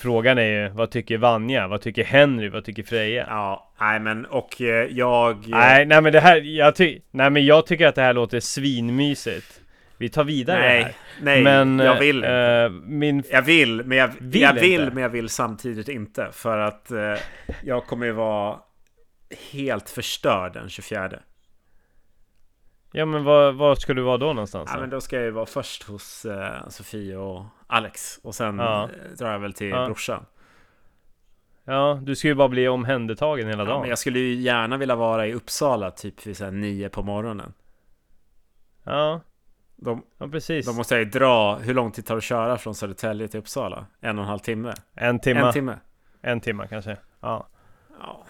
[0.02, 1.68] Frågan är ju, vad tycker Vanja?
[1.68, 2.48] Vad tycker Henry?
[2.48, 3.26] Vad tycker Freja?
[3.28, 5.44] Ja, nej men och eh, jag...
[5.48, 8.40] Nej, nej men det här, jag ty nej men jag tycker att det här låter
[8.40, 9.60] svinmysigt.
[9.98, 10.94] Vi tar vidare nej, det här.
[11.22, 12.24] Nej, men, jag vill.
[12.24, 12.30] Äh,
[12.84, 13.22] min...
[13.30, 16.28] Jag vill, men jag vill, jag vill men jag vill samtidigt inte.
[16.32, 17.14] För att äh,
[17.64, 18.56] jag kommer ju vara
[19.52, 21.10] helt förstörd den 24.
[22.92, 24.70] Ja men var, var ska du vara då någonstans?
[24.74, 28.58] Ja men då ska jag ju vara först hos eh, Sofie och Alex Och sen
[28.58, 28.82] ja.
[28.82, 29.86] Eh, drar jag väl till ja.
[29.86, 30.26] brorsan
[31.64, 34.76] Ja, du ska ju bara bli omhändertagen hela dagen ja, men jag skulle ju gärna
[34.76, 37.52] vilja vara i Uppsala typ vid såhär nio på morgonen
[38.84, 39.20] Ja
[39.76, 42.58] de, Ja precis Då måste jag ju dra, hur lång tid tar det att köra
[42.58, 43.86] från Södertälje till Uppsala?
[44.00, 44.74] En och en halv timme?
[44.94, 45.78] En timme En timme
[46.20, 47.48] En timme kanske, ja
[48.00, 48.24] Ja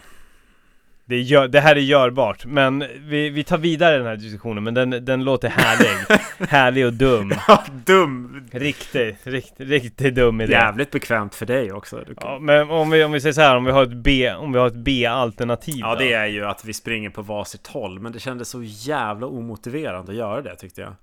[1.13, 4.75] det, gör, det här är görbart, men vi, vi tar vidare den här diskussionen, men
[4.75, 6.21] den, den låter härlig.
[6.49, 7.35] härlig och dum.
[7.49, 8.49] Ja, dum!
[8.53, 10.53] Riktigt, riktigt, riktigt dum idé.
[10.53, 11.97] Jävligt bekvämt för dig också.
[12.05, 12.15] Kan...
[12.21, 14.53] Ja, men om vi, om vi säger så här, om vi har ett B, om
[14.53, 15.99] vi har ett B-alternativ Ja, då?
[15.99, 20.13] det är ju att vi springer på varsitt håll, men det kändes så jävla omotiverande
[20.13, 20.95] att göra det tyckte jag.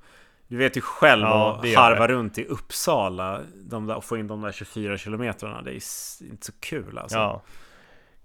[0.48, 4.28] Du vet ju själv ja, att harva runt i Uppsala de där, och få in
[4.28, 5.62] de där 24 kilometrarna.
[5.62, 5.82] Det är
[6.32, 7.18] inte så kul alltså.
[7.18, 7.42] Ja.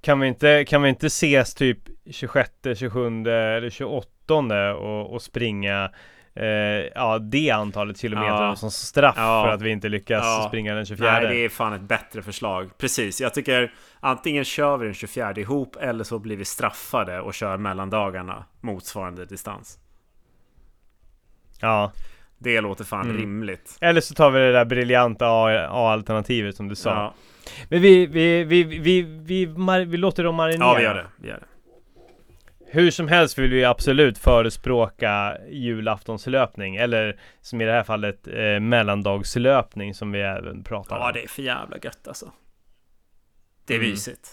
[0.05, 1.79] Kan vi inte, kan vi inte ses typ
[2.11, 5.91] 26, 27 eller 28 och, och springa
[6.35, 6.47] eh,
[6.95, 8.57] ja, det antalet kilometer ja.
[8.57, 9.45] som straff ja.
[9.45, 10.45] för att vi inte lyckas ja.
[10.49, 11.13] springa den 24?
[11.13, 12.71] Nej, det är fan ett bättre förslag.
[12.79, 17.35] Precis, jag tycker antingen kör vi den 24 ihop eller så blir vi straffade och
[17.35, 19.79] kör mellandagarna motsvarande distans.
[21.61, 21.93] Ja.
[22.39, 23.17] Det låter fan mm.
[23.17, 23.79] rimligt.
[23.81, 26.91] Eller så tar vi det där briljanta A-alternativet som du sa.
[26.91, 27.15] Ja.
[27.69, 29.03] Men vi, vi, vi, vi, vi,
[29.45, 30.69] vi, vi låter dem marinera.
[30.69, 31.07] Ja, vi gör det.
[31.17, 31.47] Vi gör det.
[32.67, 38.61] Hur som helst vill vi absolut förespråka julaftonslöpning eller som i det här fallet eh,
[38.61, 41.03] mellandagslöpning som vi även pratar om.
[41.03, 42.33] Ja, det är för jävla gött alltså.
[43.67, 43.91] Det är mm.
[43.91, 44.29] mysigt.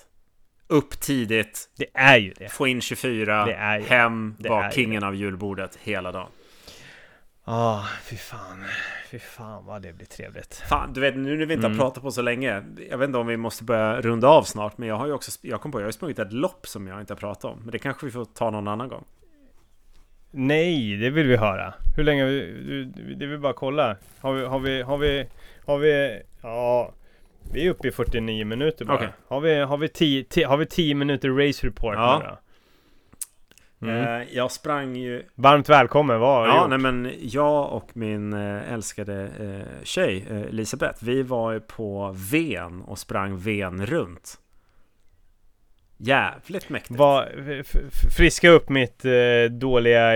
[0.67, 1.69] Upp tidigt.
[1.77, 2.49] Det är ju det.
[2.49, 3.45] Få in 24.
[3.45, 3.85] Det är ju.
[3.85, 4.35] Hem.
[4.39, 5.07] Var kingen det.
[5.07, 6.29] av julbordet hela dagen.
[7.51, 8.65] Ja, oh, fy fan.
[9.09, 10.55] Fy fan vad det blir trevligt.
[10.55, 11.79] Fan, du vet nu när vi inte mm.
[11.79, 12.63] har pratat på så länge.
[12.89, 14.77] Jag vet inte om vi måste börja runda av snart.
[14.77, 16.87] Men jag har ju också, jag kom på, jag har ju sprungit ett lopp som
[16.87, 17.59] jag inte har pratat om.
[17.59, 19.03] Men det kanske vi får ta någon annan gång.
[20.31, 21.73] Nej, det vill vi höra.
[21.95, 22.25] Hur länge,
[23.15, 23.97] det vill bara kolla.
[24.19, 25.27] Har vi, har vi, har vi,
[25.65, 26.93] har vi, ja.
[27.53, 28.95] Vi är uppe i 49 minuter bara.
[28.95, 29.09] Okay.
[29.27, 32.19] Har vi, har vi 10, har vi 10 minuter race report ja.
[32.23, 32.37] nu då?
[33.81, 34.21] Mm.
[34.21, 35.23] Eh, jag sprang ju...
[35.35, 40.25] Varmt välkommen, vad har du Ja, nej men jag och min eh, älskade eh, tjej
[40.49, 44.37] Elisabeth Vi var ju på Ven och sprang Ven runt.
[45.97, 46.99] Jävligt mäktigt.
[46.99, 47.25] Va,
[48.17, 49.03] Friska upp mitt
[49.49, 50.11] dåliga,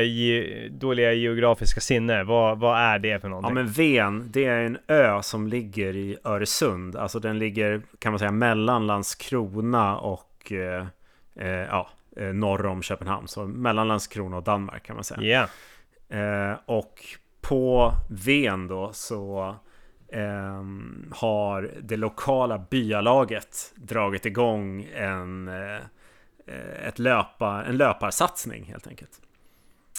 [0.70, 2.24] dåliga geografiska sinne.
[2.24, 3.57] Vad, vad är det för någonting?
[3.57, 6.95] Ja men Ven, det är en ö som ligger i Öresund.
[6.95, 13.28] Alltså den ligger, kan man säga, mellan Landskrona och eh, ja, norr om Köpenhamn.
[13.28, 15.22] Så mellan Landskrona och Danmark kan man säga.
[15.22, 16.51] Yeah.
[16.51, 17.03] Eh, och
[17.41, 19.55] på Ven då så
[20.07, 20.63] eh,
[21.11, 25.80] har det lokala byalaget dragit igång en, eh,
[26.88, 29.22] ett löpa, en löparsatsning helt enkelt.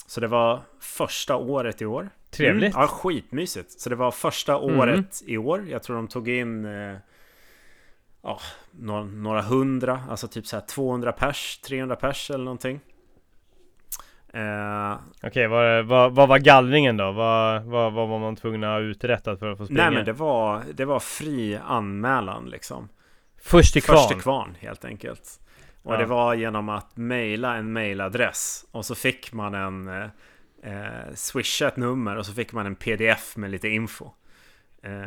[0.07, 2.09] Så det var första året i år.
[2.31, 2.75] Trevligt.
[2.75, 3.71] Mm, ja, skitmysigt.
[3.71, 4.79] Så det var första Mm.
[4.79, 5.65] året i år.
[5.69, 6.95] Jag tror de tog in eh,
[8.21, 8.39] ja,
[8.71, 12.79] några, några hundra, alltså typ så här 200 pers, 300 pers eller någonting.
[14.33, 17.11] Eh, Okej, vad, vad, vad var gallringen då?
[17.11, 19.83] Vad, vad, vad var man tvungen att ha uträttat för att få springa?
[19.83, 22.89] nej men det var, det var fri anmälan liksom.
[23.41, 23.97] Först till kvarn?
[23.97, 25.39] Först till kvarn helt enkelt.
[25.83, 25.97] Och Ja.
[25.97, 28.65] det var genom att mejla en mailadress.
[28.71, 29.87] Och så fick man en...
[29.87, 30.09] Eh,
[30.63, 34.09] eh, swisha ett nummer och så fick man en pdf med lite info.
[34.83, 35.01] Eh,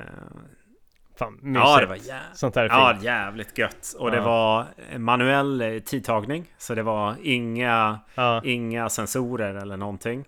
[1.20, 1.64] Fan, mysigt.
[1.64, 3.94] ja, det var jä- Sånt där är ja, jävligt gött.
[3.98, 4.22] Och det Ja.
[4.24, 4.66] var
[4.98, 6.54] manuell eh, tidtagning.
[6.58, 8.40] Så det var inga, Ja.
[8.44, 10.24] inga sensorer eller någonting.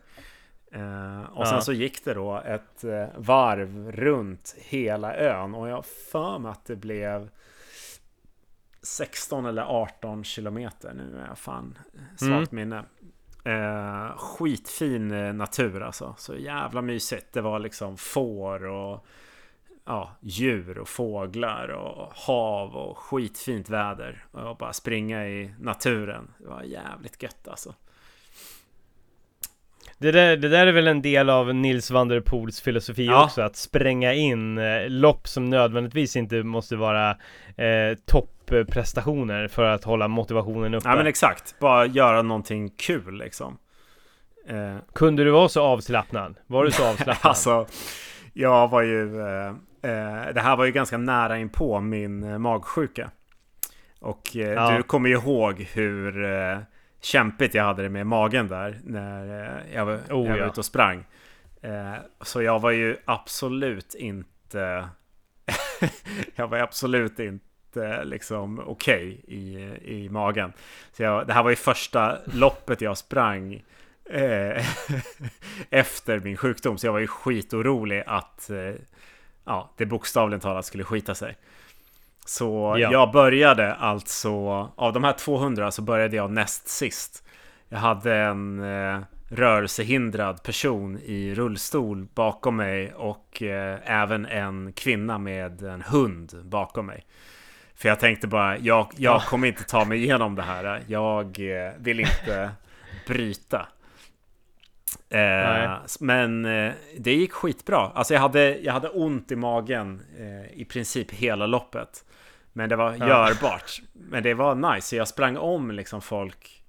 [0.73, 1.61] Eh, och sen Ja.
[1.61, 5.55] så gick det då ett eh, varv runt hela ön.
[5.55, 7.29] Och jag för mig att det blev
[8.83, 10.93] 16 eller 18 kilometer.
[10.95, 11.79] Nu är jag fan
[12.17, 12.85] svagt minne.
[13.45, 16.15] Eh, skitfin natur alltså.
[16.19, 17.27] Så jävla mysigt.
[17.33, 19.07] Det var liksom får och
[19.87, 24.25] ja, djur och fåglar och hav och skitfint väder.
[24.31, 26.31] Och bara springa i naturen.
[26.39, 27.75] Det var jävligt gött alltså.
[29.99, 33.25] Det, där, det där är väl en del av Nils van der Poels filosofi Ja.
[33.25, 37.11] också, att spränga in eh, lopp som nödvändigtvis inte måste vara
[37.57, 40.89] eh, topprestationer för att hålla motivationen uppe.
[40.89, 41.55] Ja men exakt.
[41.61, 43.59] Bara göra någonting kul liksom.
[44.49, 46.37] Eh, Kunde du vara så avslappnad?
[46.47, 47.17] Var du så avslappnad?
[47.31, 47.67] Alltså,
[48.33, 49.21] jag var ju...
[49.21, 49.55] Eh, eh,
[50.35, 53.11] det här var ju ganska nära in på min eh, magsjuka.
[54.01, 54.71] Och eh, Ja.
[54.77, 56.59] du kommer ju ihåg hur eh,
[57.01, 60.47] kämpigt jag hade det med magen där när eh, jag, var, Oh, jag var ja.
[60.47, 61.05] ute och sprang.
[61.63, 64.89] Eh, så jag var ju absolut inte...
[66.35, 70.53] jag var absolut inte liksom okej i, i magen.
[70.93, 73.63] Så jag, det här var ju första loppet jag sprang
[74.11, 74.67] eh,
[75.71, 76.79] efter min sjukdom.
[76.79, 78.75] Så jag var ju skitorolig att eh,
[79.45, 81.37] ja, det bokstavligen talat skulle skita sig.
[82.27, 82.93] Så Ja.
[82.93, 84.31] jag började alltså,
[84.77, 87.25] av de här 200 så började jag näst sist.
[87.69, 95.19] Jag hade en eh, rörelsehindrad person i rullstol bakom mig och eh, även en kvinna
[95.19, 97.07] med en hund bakom mig.
[97.75, 99.23] För jag tänkte bara, jag, jag Ja.
[99.27, 100.83] kommer inte ta mig igenom det här.
[100.87, 101.27] Jag
[101.67, 102.51] eh, vill inte
[103.07, 103.67] bryta.
[105.09, 107.79] Eh, men eh, det gick skitbra.
[107.95, 112.05] Alltså jag hade, jag hade ont i magen eh, i princip hela loppet.
[112.53, 113.07] Men det var Ja.
[113.29, 113.81] görbart.
[113.93, 114.87] Men det var nice.
[114.89, 116.63] Så jag sprang om liksom folk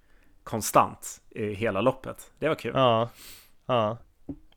[0.43, 2.31] konstant i hela loppet.
[2.39, 2.71] Det var kul.
[2.75, 3.09] Ja.
[3.65, 3.97] Ja.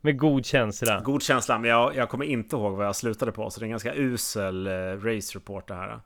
[0.01, 0.99] Med god känsla.
[0.99, 3.49] God känsla, men jag, jag kommer inte ihåg vad jag slutade på.
[3.49, 4.71] Så det är en ganska usel eh,
[5.03, 5.99] race report det här.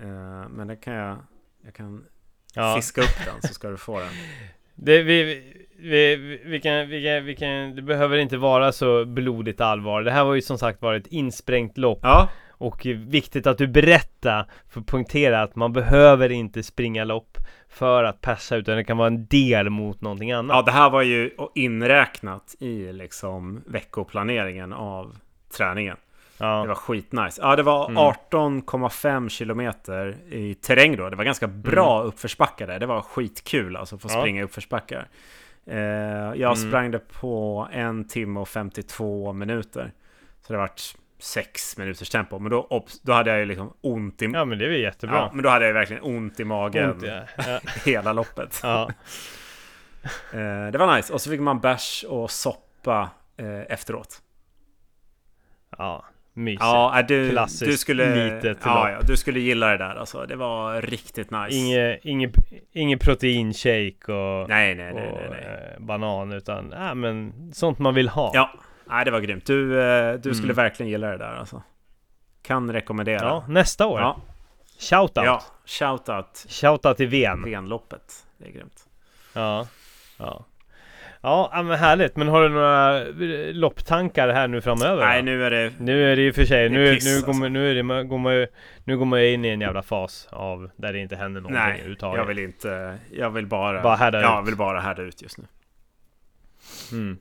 [0.00, 1.16] Eh, men det kan jag...
[1.64, 2.04] Jag kan
[2.56, 2.76] Ja.
[2.76, 4.08] fiska upp den så ska du få den.
[4.74, 5.42] Det, vi,
[5.78, 10.02] vi, vi, kan, vi, kan, vi kan, det behöver inte vara så blodigt allvar.
[10.02, 11.98] Det här var ju som sagt var ett insprängt lopp.
[12.02, 17.38] Ja, Och viktigt att du berättar för att poängtera att man behöver inte springa lopp
[17.68, 20.56] för att passa utan det kan vara en del mot någonting annat.
[20.56, 25.16] ja, det här var ju inräknat i liksom veckoplaneringen av
[25.56, 25.96] träningen.
[26.38, 27.40] Det Ja, var skitnice.
[27.42, 27.96] Ja, det var Mm.
[28.30, 31.10] 18,5 kilometer i terräng då.
[31.10, 32.78] Det var ganska bra uppförsbackar där.
[32.78, 34.18] Det var skitkul alltså att få Mm.
[34.18, 34.22] Ja.
[34.22, 35.08] springa i uppförsbackar.
[35.66, 36.56] Eh, jag Mm.
[36.56, 39.92] sprang det på en timme och 52 minuter.
[40.46, 40.80] Så det vart
[41.18, 42.38] sex minuters tempo.
[42.38, 44.24] Men då, då hade jag ju liksom ont i...
[44.26, 45.30] ja men det är väl Ja, jättebra.
[45.32, 47.20] men då hade jag verkligen ont i magen Ont, ja.
[47.46, 47.60] Ja.
[47.84, 48.60] hela loppet.
[48.62, 48.90] Ja.
[50.32, 51.12] Eh, det var nice.
[51.12, 54.22] Och så fick man bärs och soppa eh, efteråt.
[55.78, 56.04] ja,
[56.34, 56.62] mysigt.
[56.62, 58.24] Ja, äh, du, Klassiskt du skulle...
[58.34, 60.26] litet ja, ja, du skulle gilla det där alltså.
[60.26, 61.56] Det var riktigt nice.
[61.56, 62.32] Inge, ingen,
[62.72, 65.74] ingen proteinshake och, Nej, nej, nej, och nej, nej.
[65.74, 68.30] eh, banan utan ja, men sånt man vill ha.
[68.34, 68.50] Ja,
[68.84, 69.46] nej, det var grymt.
[69.46, 70.56] Du, eh, du skulle Mm.
[70.56, 71.62] verkligen gilla det där alltså.
[72.42, 73.24] Kan rekommendera.
[73.26, 74.00] Ja, nästa år.
[74.00, 74.16] ja.
[74.78, 75.24] Shoutout.
[75.24, 75.42] ja.
[75.66, 77.42] Shoutout Shoutout till Ven.
[77.44, 78.26] Venloppet.
[78.38, 78.86] Det är grymt.
[79.32, 79.66] Ja.
[80.18, 80.44] Ja.
[81.24, 82.16] Ja, men härligt.
[82.16, 85.04] Men har du några eh, lopptankar här nu framöver?
[85.06, 85.24] Nej, då?
[85.24, 85.72] nu är det...
[85.78, 87.26] Nu är det ju för sig, nu, piss, nu, alltså.
[87.26, 88.46] går man, nu, är det, går man, ju-
[88.84, 91.62] nu går man ju in i en jävla fas av där det inte händer någonting
[91.62, 92.18] Nej, överhuvudtaget.
[92.18, 92.98] jag vill inte...
[93.12, 93.82] Jag vill bara...
[93.82, 94.48] Bara härda ja, jag ut.
[94.48, 95.44] vill bara härda ut just nu.
[96.92, 97.18] Mm.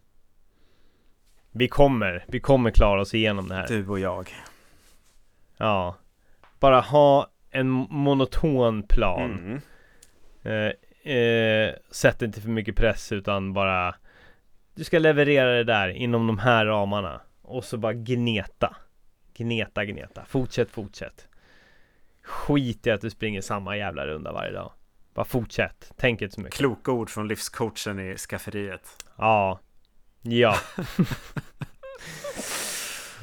[1.52, 3.68] Vi kommer, vi kommer klara oss igenom det här.
[3.68, 4.30] Du och jag.
[5.58, 5.96] Ja.
[6.60, 9.32] Bara ha en monoton plan.
[10.44, 10.68] Mm.
[10.68, 10.74] Eh,
[11.04, 13.96] eh, sätt inte för mycket press utan bara
[14.76, 18.76] Du ska leverera det där inom de här ramarna Och så bara gneta
[19.34, 21.28] Gneta, gneta, fortsätt, fortsätt
[22.24, 24.72] Skit i att du springer samma jävla runda varje dag
[25.14, 25.92] Bara fortsätt.
[25.98, 26.58] Tänk inte så mycket.
[26.58, 29.06] Kloka ord från livscoachen i skafferiet.
[29.18, 29.60] Ja.
[30.22, 30.56] Ja.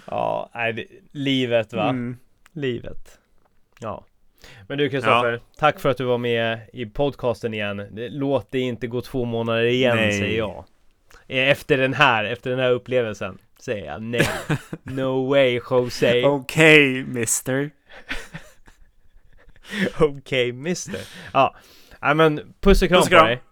[0.07, 1.89] ja, nej, det, livet va?
[1.89, 2.17] Mm.
[2.53, 3.19] Livet.
[3.81, 4.05] Ja.
[4.69, 5.39] Men du Kristoffer, Ja.
[5.59, 7.87] tack för att du var med i podcasten igen.
[7.95, 10.19] Låt det inte gå två månader igen Nej.
[10.19, 10.65] säger jag.
[11.29, 14.29] Efter den här, efter den här upplevelsen säger jag nej.
[14.83, 16.25] No way Jose.
[16.25, 17.71] Okej, mister.
[20.01, 21.01] Okej mister.
[21.33, 21.55] Ja.
[22.03, 23.27] Nej men puss och kram Puss och på kram.
[23.27, 23.43] dig.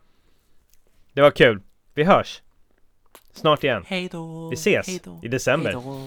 [1.13, 1.61] Det var kul.
[1.95, 2.43] Vi hörs.
[3.33, 3.85] Snart igen.
[3.87, 4.49] Hej då.
[4.49, 4.89] Vi ses
[5.23, 5.73] i december.
[5.73, 6.07] Hej då.